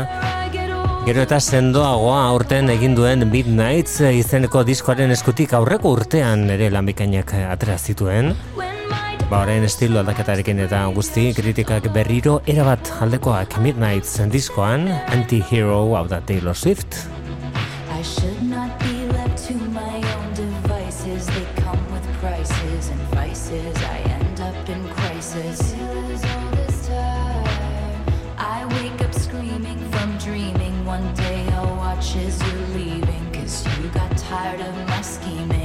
[1.04, 7.76] Gero eta sendoagoa aurten egin duen Midnights izeneko diskoaren eskutik aurreko urtean ere lanbikainak atera
[7.76, 8.32] zituen.
[9.26, 16.20] Ba, orain estilo aldaketarekin eta guzti kritikak berriro erabat aldekoak Midnights diskoan Anti-Hero hau da
[16.22, 17.00] Taylor Swift.
[17.90, 21.26] I should not be left to my own devices.
[21.26, 23.76] They come with prices and vices.
[23.90, 25.74] I end up in crisis.
[28.38, 30.86] I wake up screaming from dreaming.
[30.86, 33.26] One day I'll watch as you're leaving.
[33.34, 35.65] Cause you got tired of my scheming.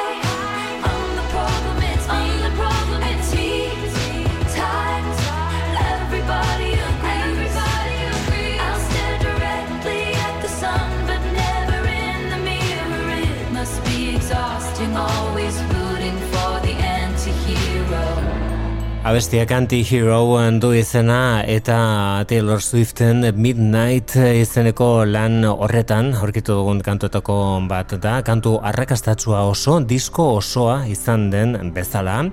[19.01, 27.95] Abestiak anti-hero du izena eta Taylor Swiften Midnight izeneko lan horretan aurkitu dugun kantuetako bat
[27.97, 32.29] da, kantu arrakastatsua oso, disko osoa izan den bezala.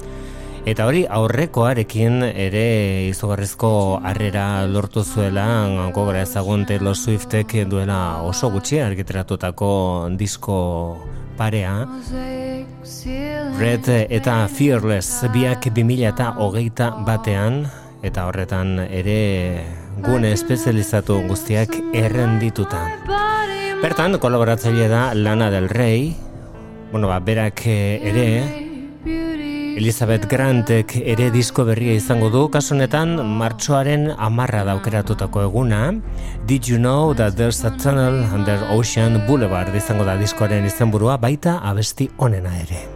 [0.67, 5.49] Eta hori aurrekoarekin ere izugarrizko harrera lortu zuela
[5.95, 9.71] gogora ezagun Taylor Swiftek duela oso gutxi argiteratutako
[10.21, 10.59] disko
[11.39, 11.87] parea.
[13.59, 17.63] Red eta Fearless biak 2000 eta hogeita batean
[18.03, 19.65] eta horretan ere
[20.03, 22.83] gune espezializatu guztiak errendituta.
[23.79, 26.17] Bertan, kolaboratzaile da Lana del Rey,
[26.91, 28.68] bueno, ba, berak eh, ere,
[29.77, 35.81] Elizabeth Grantek ere disko berria izango du, kasu honetan martxoaren amarra daukeratutako eguna.
[36.47, 41.59] Did you know that there's a tunnel under Ocean Boulevard izango da diskoaren izenburua, baita
[41.63, 42.87] abesti onena ere.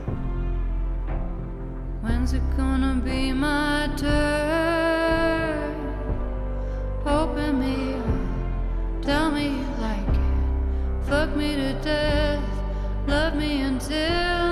[2.03, 5.77] When's it gonna be my turn?
[7.05, 11.09] Open me up, tell me you like it.
[11.11, 12.43] Fuck me to death,
[13.07, 14.52] love me until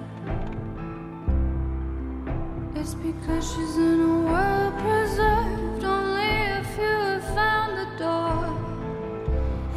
[2.81, 8.57] It's because she's in a world preserved only if you have found the door.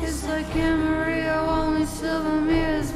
[0.01, 2.93] It's like Amarillo, only silver mirrors.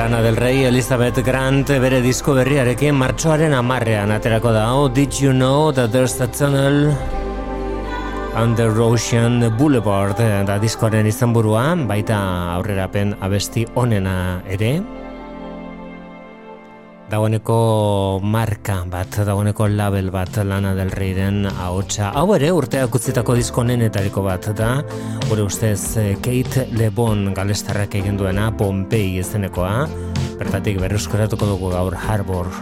[0.00, 4.62] Lana del Rey Elizabeth Grant bere disko berriarekin martxoaren amarrean aterako da.
[4.72, 6.88] Oh, did you know that there's a tunnel
[8.34, 12.16] under Ocean Boulevard da diskoaren izan burua, baita
[12.56, 14.72] aurrerapen abesti onena ere
[17.10, 22.12] dagoeneko marka bat, dagoeneko label bat lana del reiren ahotsa.
[22.14, 24.70] Hau ere urteak utzitako disko nenetariko bat da,
[25.26, 29.74] gure ustez eh, Kate Lebon galestarrak egin duena Pompei izenekoa,
[30.38, 32.54] bertatik berruzkoratuko dugu gaur Harbor.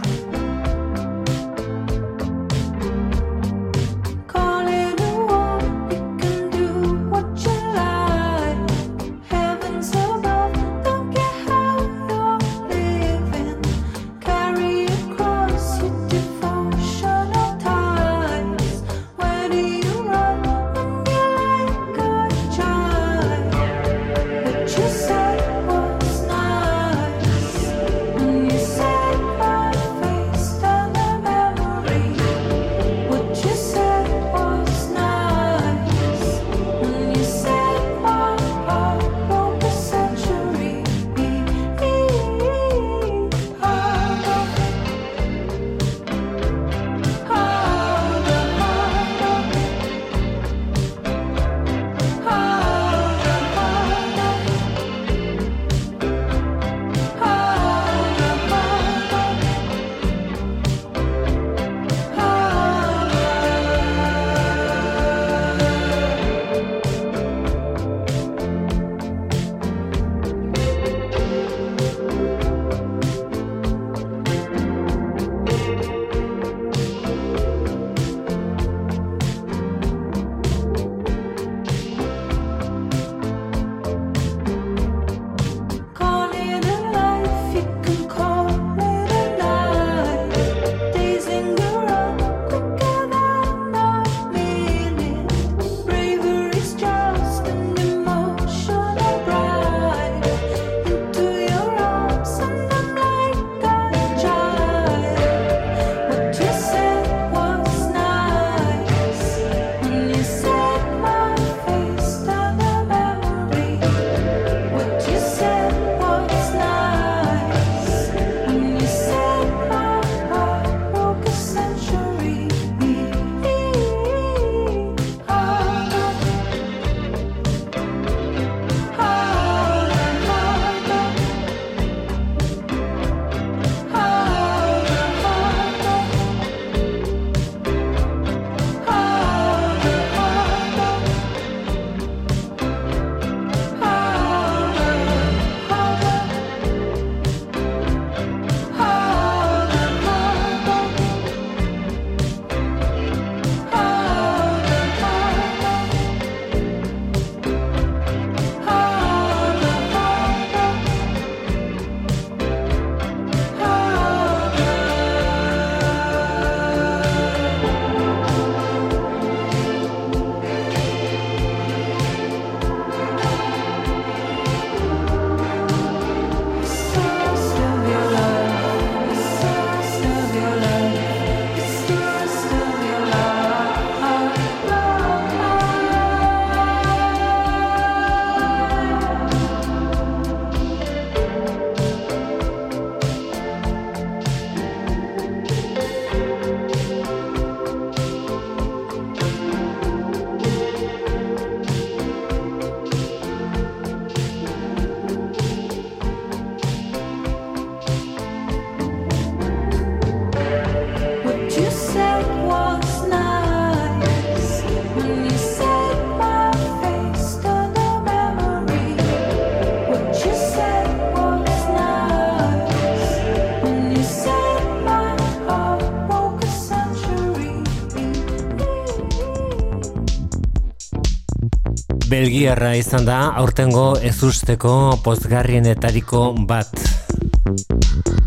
[232.19, 234.71] belgiarra izan da aurtengo ezusteko
[235.05, 236.73] pozgarrienetariko bat.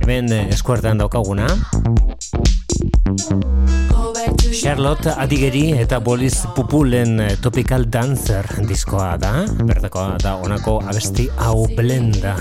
[0.01, 1.51] Hemen eh, eskuartean daukaguna.
[4.63, 9.35] Charlotte Adigeri eta Bolis Pupulen eh, Topical Dancer diskoa da.
[9.61, 12.39] Bertakoa da honako abesti hau blenda.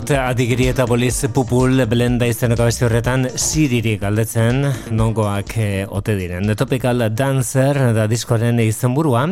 [0.00, 4.62] dut adigiri eta boliz pupul blenda izeneko beste horretan siriri galdetzen
[4.96, 6.46] nongoak e, ote diren.
[6.48, 9.26] The Topical Dancer da diskoaren izenburua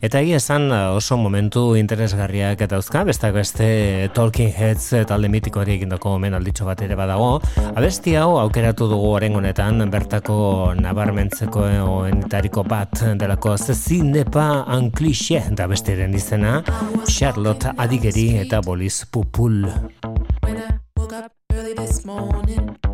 [0.00, 3.68] eta egia esan oso momentu interesgarriak eta uzka, beste beste
[4.16, 7.42] Talking Heads eh, talde mitiko hori egindako omen bat ere badago.
[7.74, 11.68] Abesti hau aukeratu dugu oren honetan bertako nabarmentzeko
[11.98, 16.62] oenetariko bat delako zezinepa ankliche da beste izena
[17.08, 19.66] Charlotte adigeri eta boliz pupul.
[21.94, 22.93] this morning.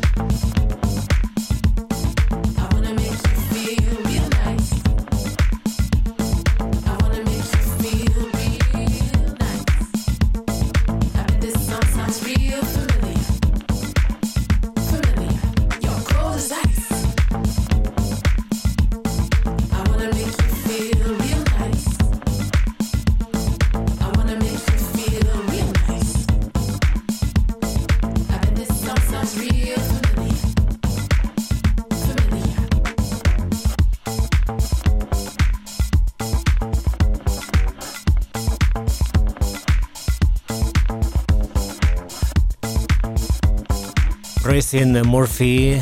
[44.71, 45.81] Racing Murphy,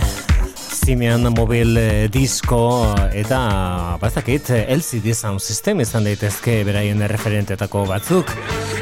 [0.56, 8.34] Simeon Mobil eh, Disco eta bazakit LCD Sound System izan daitezke beraien referentetako batzuk.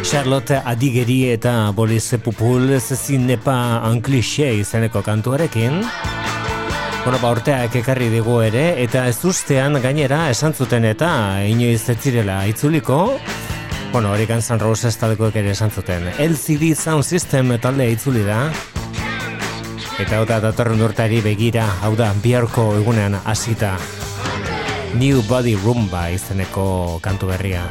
[0.07, 5.83] Charlotte Adigeri eta Boris Pupul zezin nepa anklixe izeneko kantuarekin.
[7.03, 11.11] Bueno, ba, urteak ekarri digu ere, eta ez ustean gainera esan zuten eta
[11.43, 13.19] inoiz ez zirela itzuliko,
[13.91, 16.07] bueno, hori Guns N' Roses taldekoek ere esan zuten.
[16.15, 18.45] LCD Sound System taldea itzuli da,
[19.97, 23.73] Eta hau da datorren urteari begira, hau da biharko egunean hasita
[24.93, 27.65] New Body Rumba izeneko kantu berria.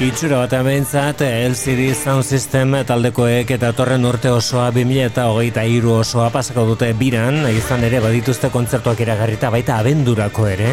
[0.00, 5.98] Itxura bat behintzat LCD Sound System taldekoek eta torren urte osoa 2000 eta hogeita iru
[5.98, 10.70] osoa pasako dute biran, izan ere badituzte kontzertuak iragarrita baita abendurako ere.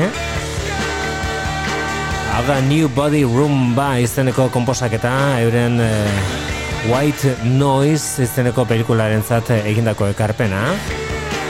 [2.38, 5.12] Hau da New Body Room ba izeneko komposaketa,
[5.44, 10.64] euren eh, White Noise izeneko pelikularen zat egindako ekarpena.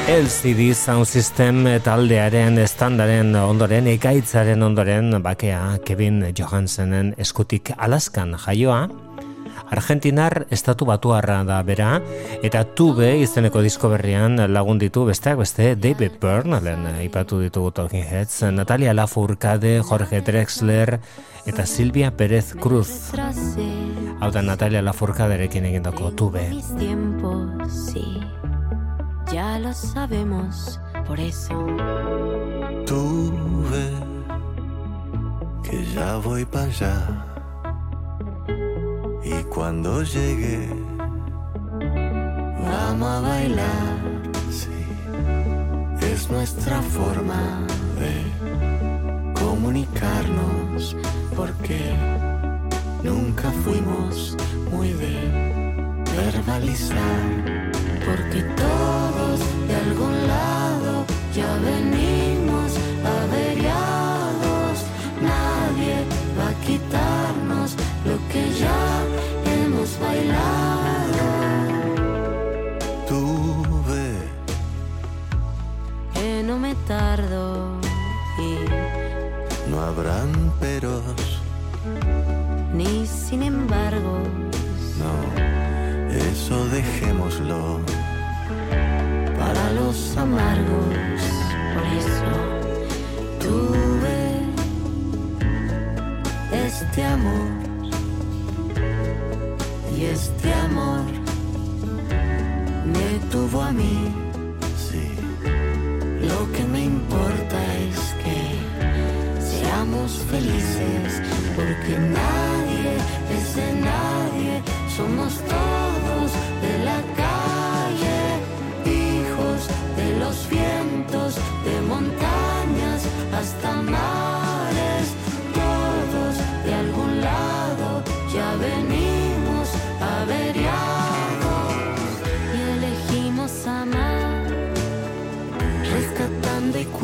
[0.08, 8.86] LCD Sound System taldearen estandaren ondoren, ekaitzaren ondoren, bakea Kevin Johansenen eskutik Alaskan jaioa,
[9.68, 11.98] Argentinar estatu batuarra da bera,
[12.40, 18.46] eta tube izeneko disko berrian lagun ditu besteak beste David Byrne, ipatu ditugu Talking Heads,
[18.56, 21.02] Natalia Lafourcade, Jorge Drexler,
[21.46, 23.12] eta Silvia Pérez Cruz.
[24.22, 26.48] Hau da Natalia Lafourcaderekin egindako tube.
[29.32, 31.54] Ya lo sabemos, por eso.
[32.86, 33.32] Tú
[33.70, 33.94] ves
[35.64, 37.26] que ya voy para allá.
[39.24, 40.70] Y cuando llegue,
[42.64, 43.98] vamos a bailar.
[44.50, 44.70] Sí,
[46.00, 47.68] es nuestra forma
[48.00, 50.96] de comunicarnos,
[51.36, 51.94] porque
[53.04, 54.38] nunca fuimos
[54.72, 55.68] muy de
[56.16, 57.58] verbalizar.
[58.06, 59.17] Porque todos
[59.68, 62.72] de algún lado ya venimos
[63.20, 64.76] averiados.
[65.22, 65.96] Nadie
[66.38, 68.82] va a quitarnos lo que ya
[69.54, 71.26] hemos bailado.
[73.08, 74.06] Tuve
[76.14, 77.80] que no me tardo
[78.40, 81.04] y no habrán peros
[82.74, 84.20] ni sin embargo.
[85.02, 85.14] No,
[86.30, 87.80] eso dejémoslo
[90.18, 91.22] amargos.
[91.74, 92.32] Por eso
[93.40, 94.20] tuve
[96.66, 97.48] este amor
[99.96, 101.04] y este amor
[102.86, 104.14] me tuvo a mí.
[104.78, 105.08] Sí,
[106.22, 107.58] Lo que me importa
[107.90, 108.40] es que
[109.40, 111.22] seamos felices
[111.56, 112.92] porque nadie
[113.38, 114.62] es de nadie,
[114.98, 116.32] somos todos
[116.62, 117.17] de la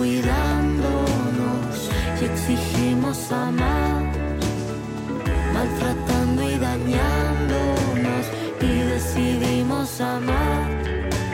[0.04, 1.90] cuidándonos
[2.20, 4.04] y exigimos amar,
[5.54, 8.26] maltratando y dañándonos.
[8.60, 10.68] Y decidimos amar,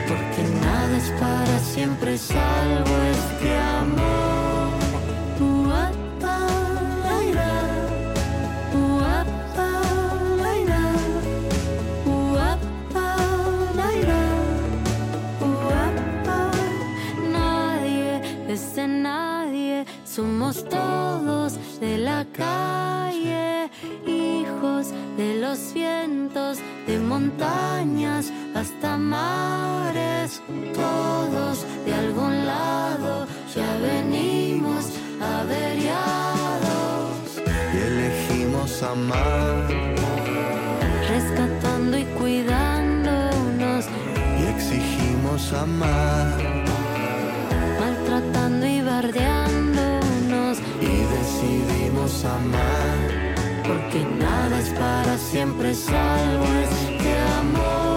[0.06, 2.89] porque nada es para siempre salvo
[20.20, 23.70] somos todos de la calle,
[24.06, 30.42] hijos de los vientos, de montañas hasta mares,
[30.74, 34.84] todos de algún lado ya venimos
[35.38, 35.90] averiados,
[37.74, 39.68] y elegimos amar.
[41.08, 43.86] Rescatando y cuidándonos,
[44.38, 46.36] y exigimos amar.
[47.80, 49.29] Maltratando y bardeándonos.
[52.24, 53.34] Amar.
[53.66, 57.89] Porque nada es para siempre salvo este amor.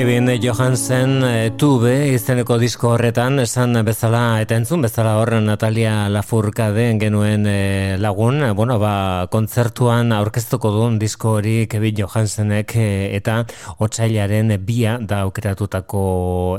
[0.00, 6.86] Kevin Johansen e, tube izeneko disko horretan esan bezala eta entzun bezala horren Natalia Lafourcade
[6.96, 12.86] genuen e, lagun, bueno, ba, kontzertuan aurkeztuko duen disko hori Kevin Johansenek e,
[13.18, 13.42] eta
[13.76, 16.06] otsailaren bia da aukeratutako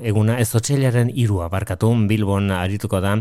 [0.06, 3.16] eguna, ez otsailaren irua barkatu, Bilbon arituko da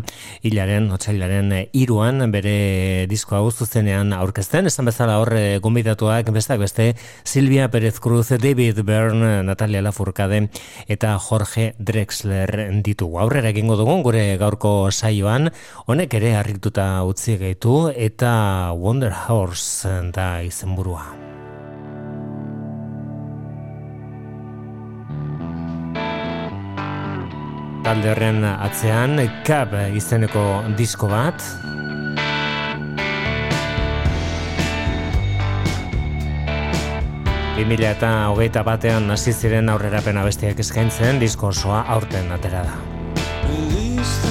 [0.45, 6.91] hilaren otsailaren iruan bere disko hau zuzenean aurkezten, esan bezala hor e, gonbidatuak bestak beste
[7.23, 10.49] Silvia Pérez Cruz, David Byrne, Natalia Lafourcade Forcade
[10.91, 13.19] eta Jorge Drexler ditugu.
[13.23, 15.49] Aurrera egingo dugun gure gaurko saioan,
[15.87, 21.07] honek ere harrituta utzi gaitu eta Wonder Horse da izenburua.
[27.81, 29.17] Talde horren atzean,
[29.47, 30.43] Cap izeneko
[30.77, 31.41] disko bat,
[37.61, 44.30] Bimila eta hogeita batean hasi ziren aurrerapena bestiak eskaintzen disko osoa aurten atera da.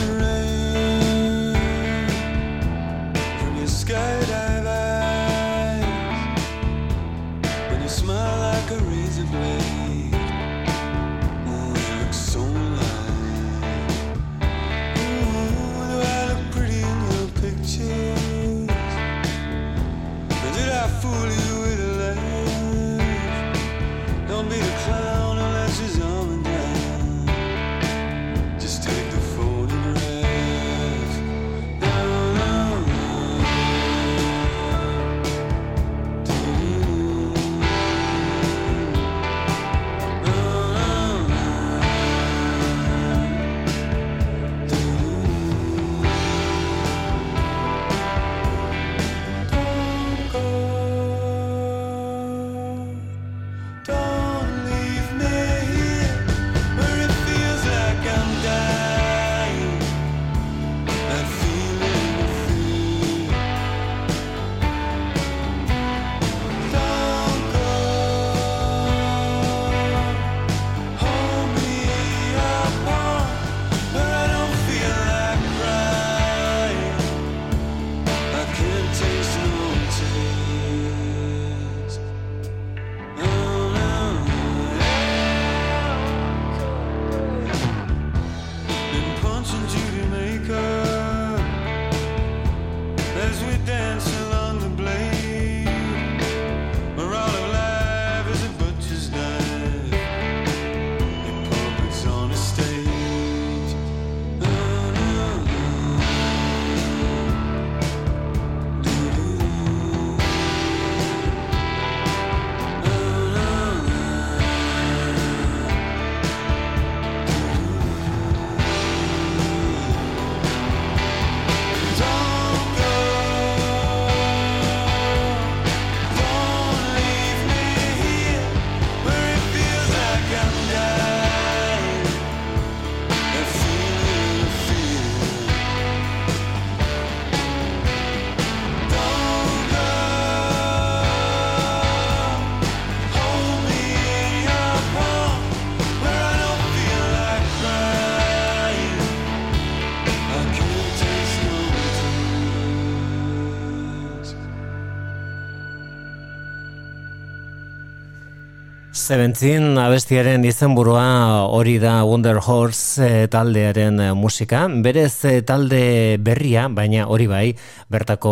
[159.10, 161.02] Seventeen abestiaren izenburua
[161.50, 164.68] hori da Wonder Horse eh, taldearen eh, musika.
[164.84, 167.48] Berez eh, talde berria, baina hori bai,
[167.90, 168.30] bertako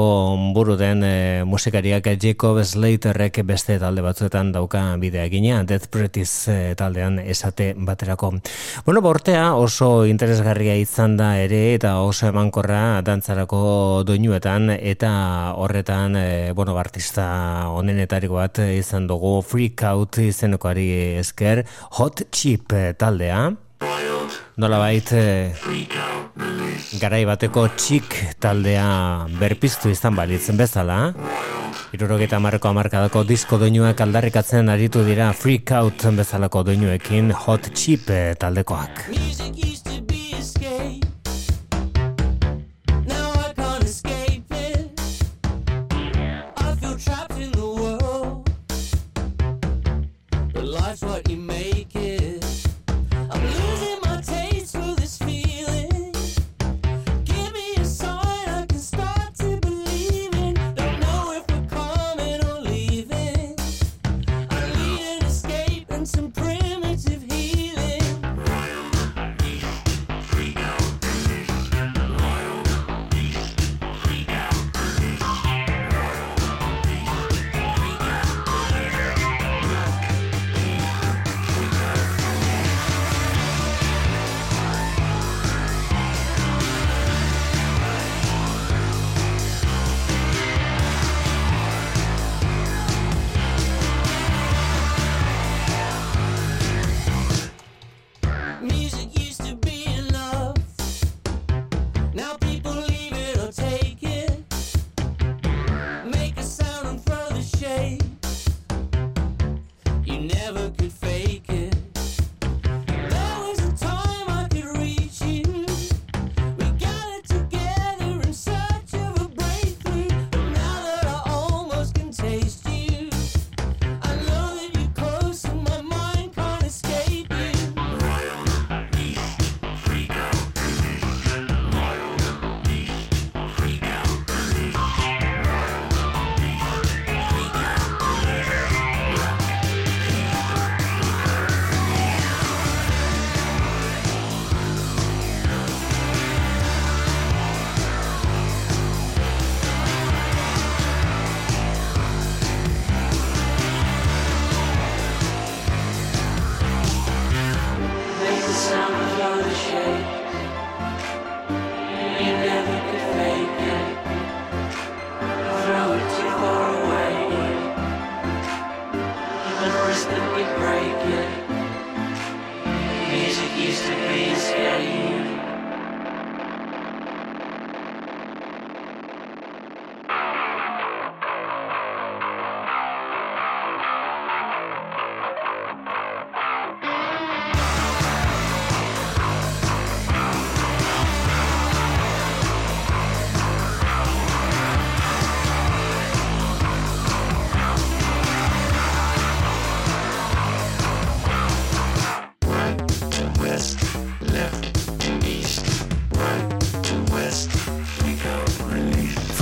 [0.55, 7.19] buru den eh, musikariak Jacob Slaterrek beste talde batzuetan dauka bidea egina, Death eh, taldean
[7.19, 8.35] esate baterako.
[8.87, 16.15] Bueno, bortea oso interesgarria izan da ere eta oso emankorra dantzarako doinuetan eta horretan,
[16.55, 20.23] bueno, artista honenetariko bat izan dugu Freak Out
[20.69, 21.65] izenekoari esker
[21.99, 23.53] Hot Chip eh, taldea.
[24.59, 25.09] Nola bait,
[26.99, 31.15] garai bateko txik taldea berpiztu izan balitzen bezala.
[31.95, 38.35] Irurogeta marreko amarkadako disko doinuak aldarrikatzen aritu dira Freak Out bezalako doinuekin Hot Chip eh,
[38.35, 39.09] taldekoak.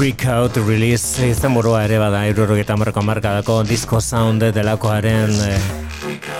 [0.07, 5.57] Freak Out Release izan burua ere bada eurorogeta marrako markadako disco sound delakoaren eh,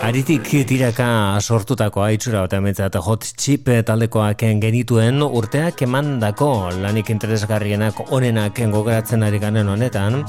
[0.07, 1.07] aritik tiraka
[1.41, 9.27] sortutako aitzura bat emetzea eta hot chip taldekoak genituen urteak emandako lanik interesgarrienak onenak gogoratzen
[9.27, 10.21] ari ganen honetan.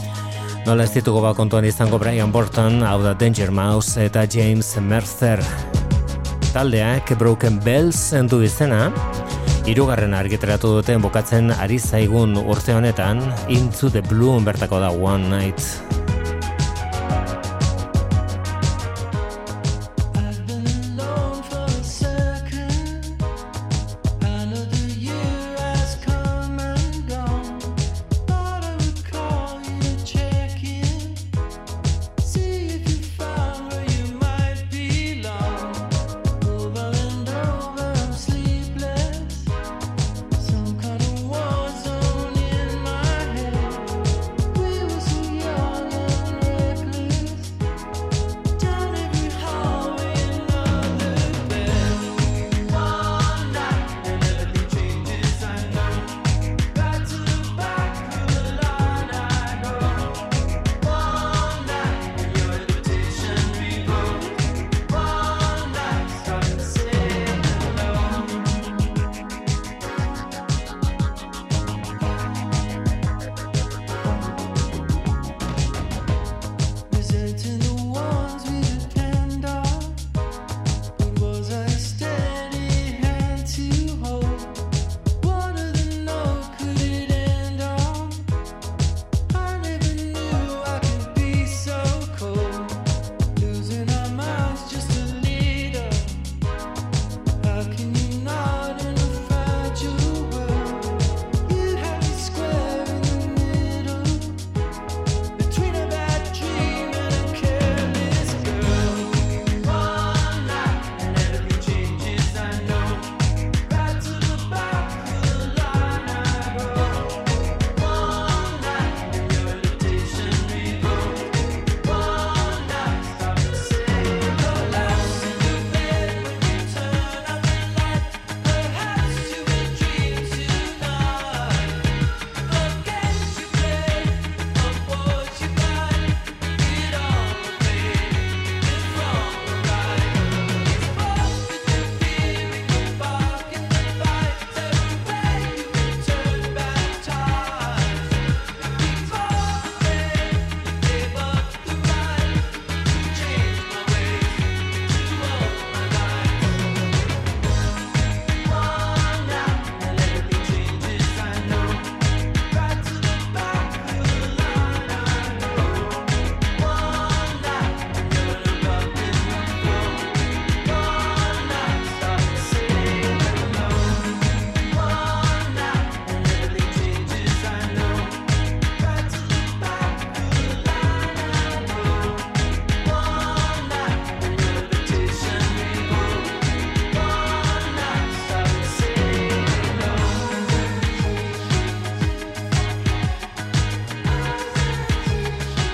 [0.66, 5.46] Nola ez ditugu bakontuan izango Brian Burton, hau da Danger Mouse eta James Mercer.
[6.50, 8.88] Taldeak Broken Bells entu izena.
[9.68, 13.20] Hirugarren argitaratu duten bokatzen ari zaigun urte honetan,
[13.52, 15.97] Into the Blue bertako da One Night.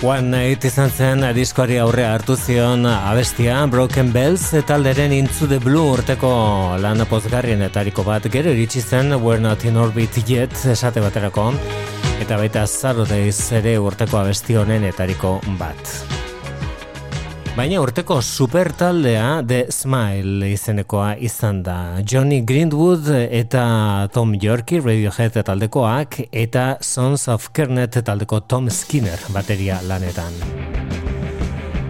[0.04, 5.94] One Night izan zen diskoari aurre hartu zion abestia Broken Bells talderen Into the Blue
[5.94, 6.32] urteko
[6.82, 11.46] lan pozgarrienetariko bat gero iritsi zen We're Not In Orbit Yet esate baterako
[12.20, 16.13] eta baita Saturdays ere urteko abesti honenetariko bat.
[17.54, 22.00] Baina urteko supertaldea The Smile izenekoa izan da.
[22.02, 29.78] Johnny Greenwood eta Tom Yorkie Radiohead taldekoak eta Sons of Kernet taldeko Tom Skinner bateria
[29.86, 30.34] lanetan.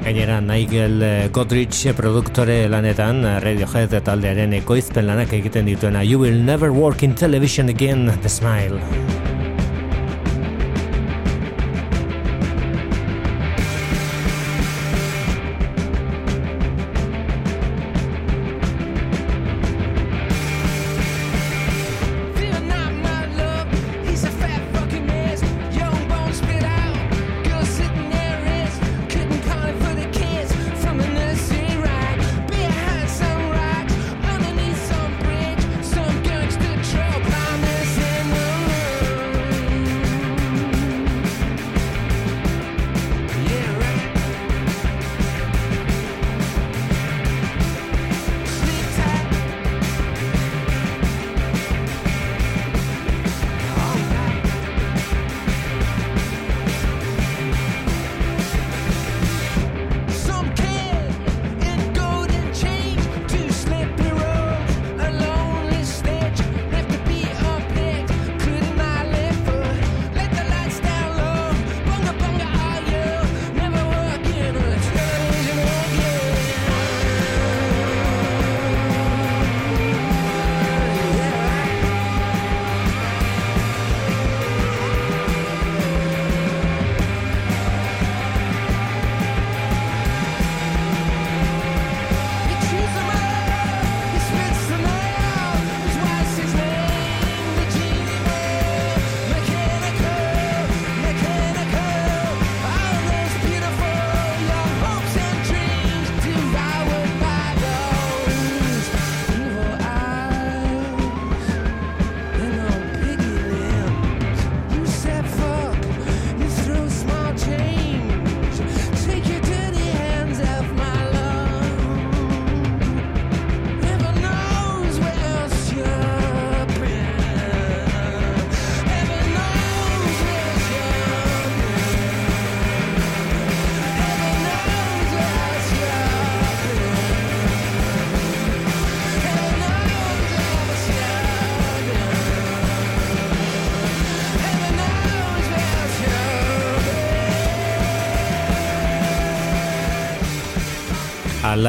[0.05, 1.01] Gainera Nigel
[1.33, 7.73] Godrich produktore lanetan Radiohead taldearen ekoizpen lanak egiten dituena You Will Never Work in Television
[7.73, 9.34] Again The Smile.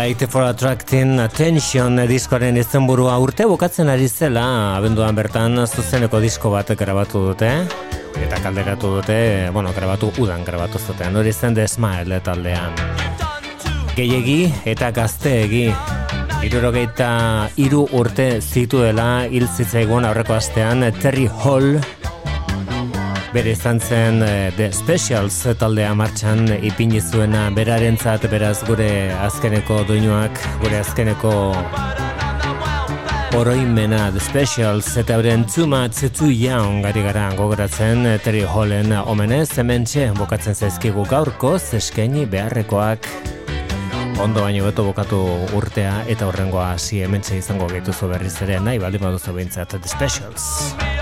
[0.05, 4.43] Light for Attracting Attention diskoaren izenburua urte bukatzen ari zela.
[4.77, 7.49] Abenduan bertan zuzeneko disko bat grabatu dute.
[8.13, 9.17] Eta kalderatu dute,
[9.55, 12.77] bueno, grabatu udan grabatu zutean, hori zen The Smile taldean.
[13.97, 15.71] Gehiegi eta gazteegi.
[16.45, 17.09] Irurogeita
[17.57, 21.79] iru urte zituela hil zitzaigun aurreko astean Terry Hall
[23.35, 27.49] bere izan zen eh, The Specials taldea martxan ipini zuena.
[27.51, 28.87] Berarentzat beraz gure
[29.25, 31.33] azkeneko doinuak, gure azkeneko
[33.35, 34.93] oroimena The Specials.
[35.01, 39.49] Eta euren Too Much Too Young gari gara gogoratzen eh, Terry Hollen omenez.
[39.59, 43.11] Hementxe bokatzen zaizkigu gaurko eskaini beharrekoak.
[44.23, 45.19] Ondo baino beto bokatu
[45.59, 48.61] urtea eta horrengoa hasi hementxe izango gaituzu berriz ere.
[48.63, 50.94] Nahi baldin baduzu behintzat The Specials.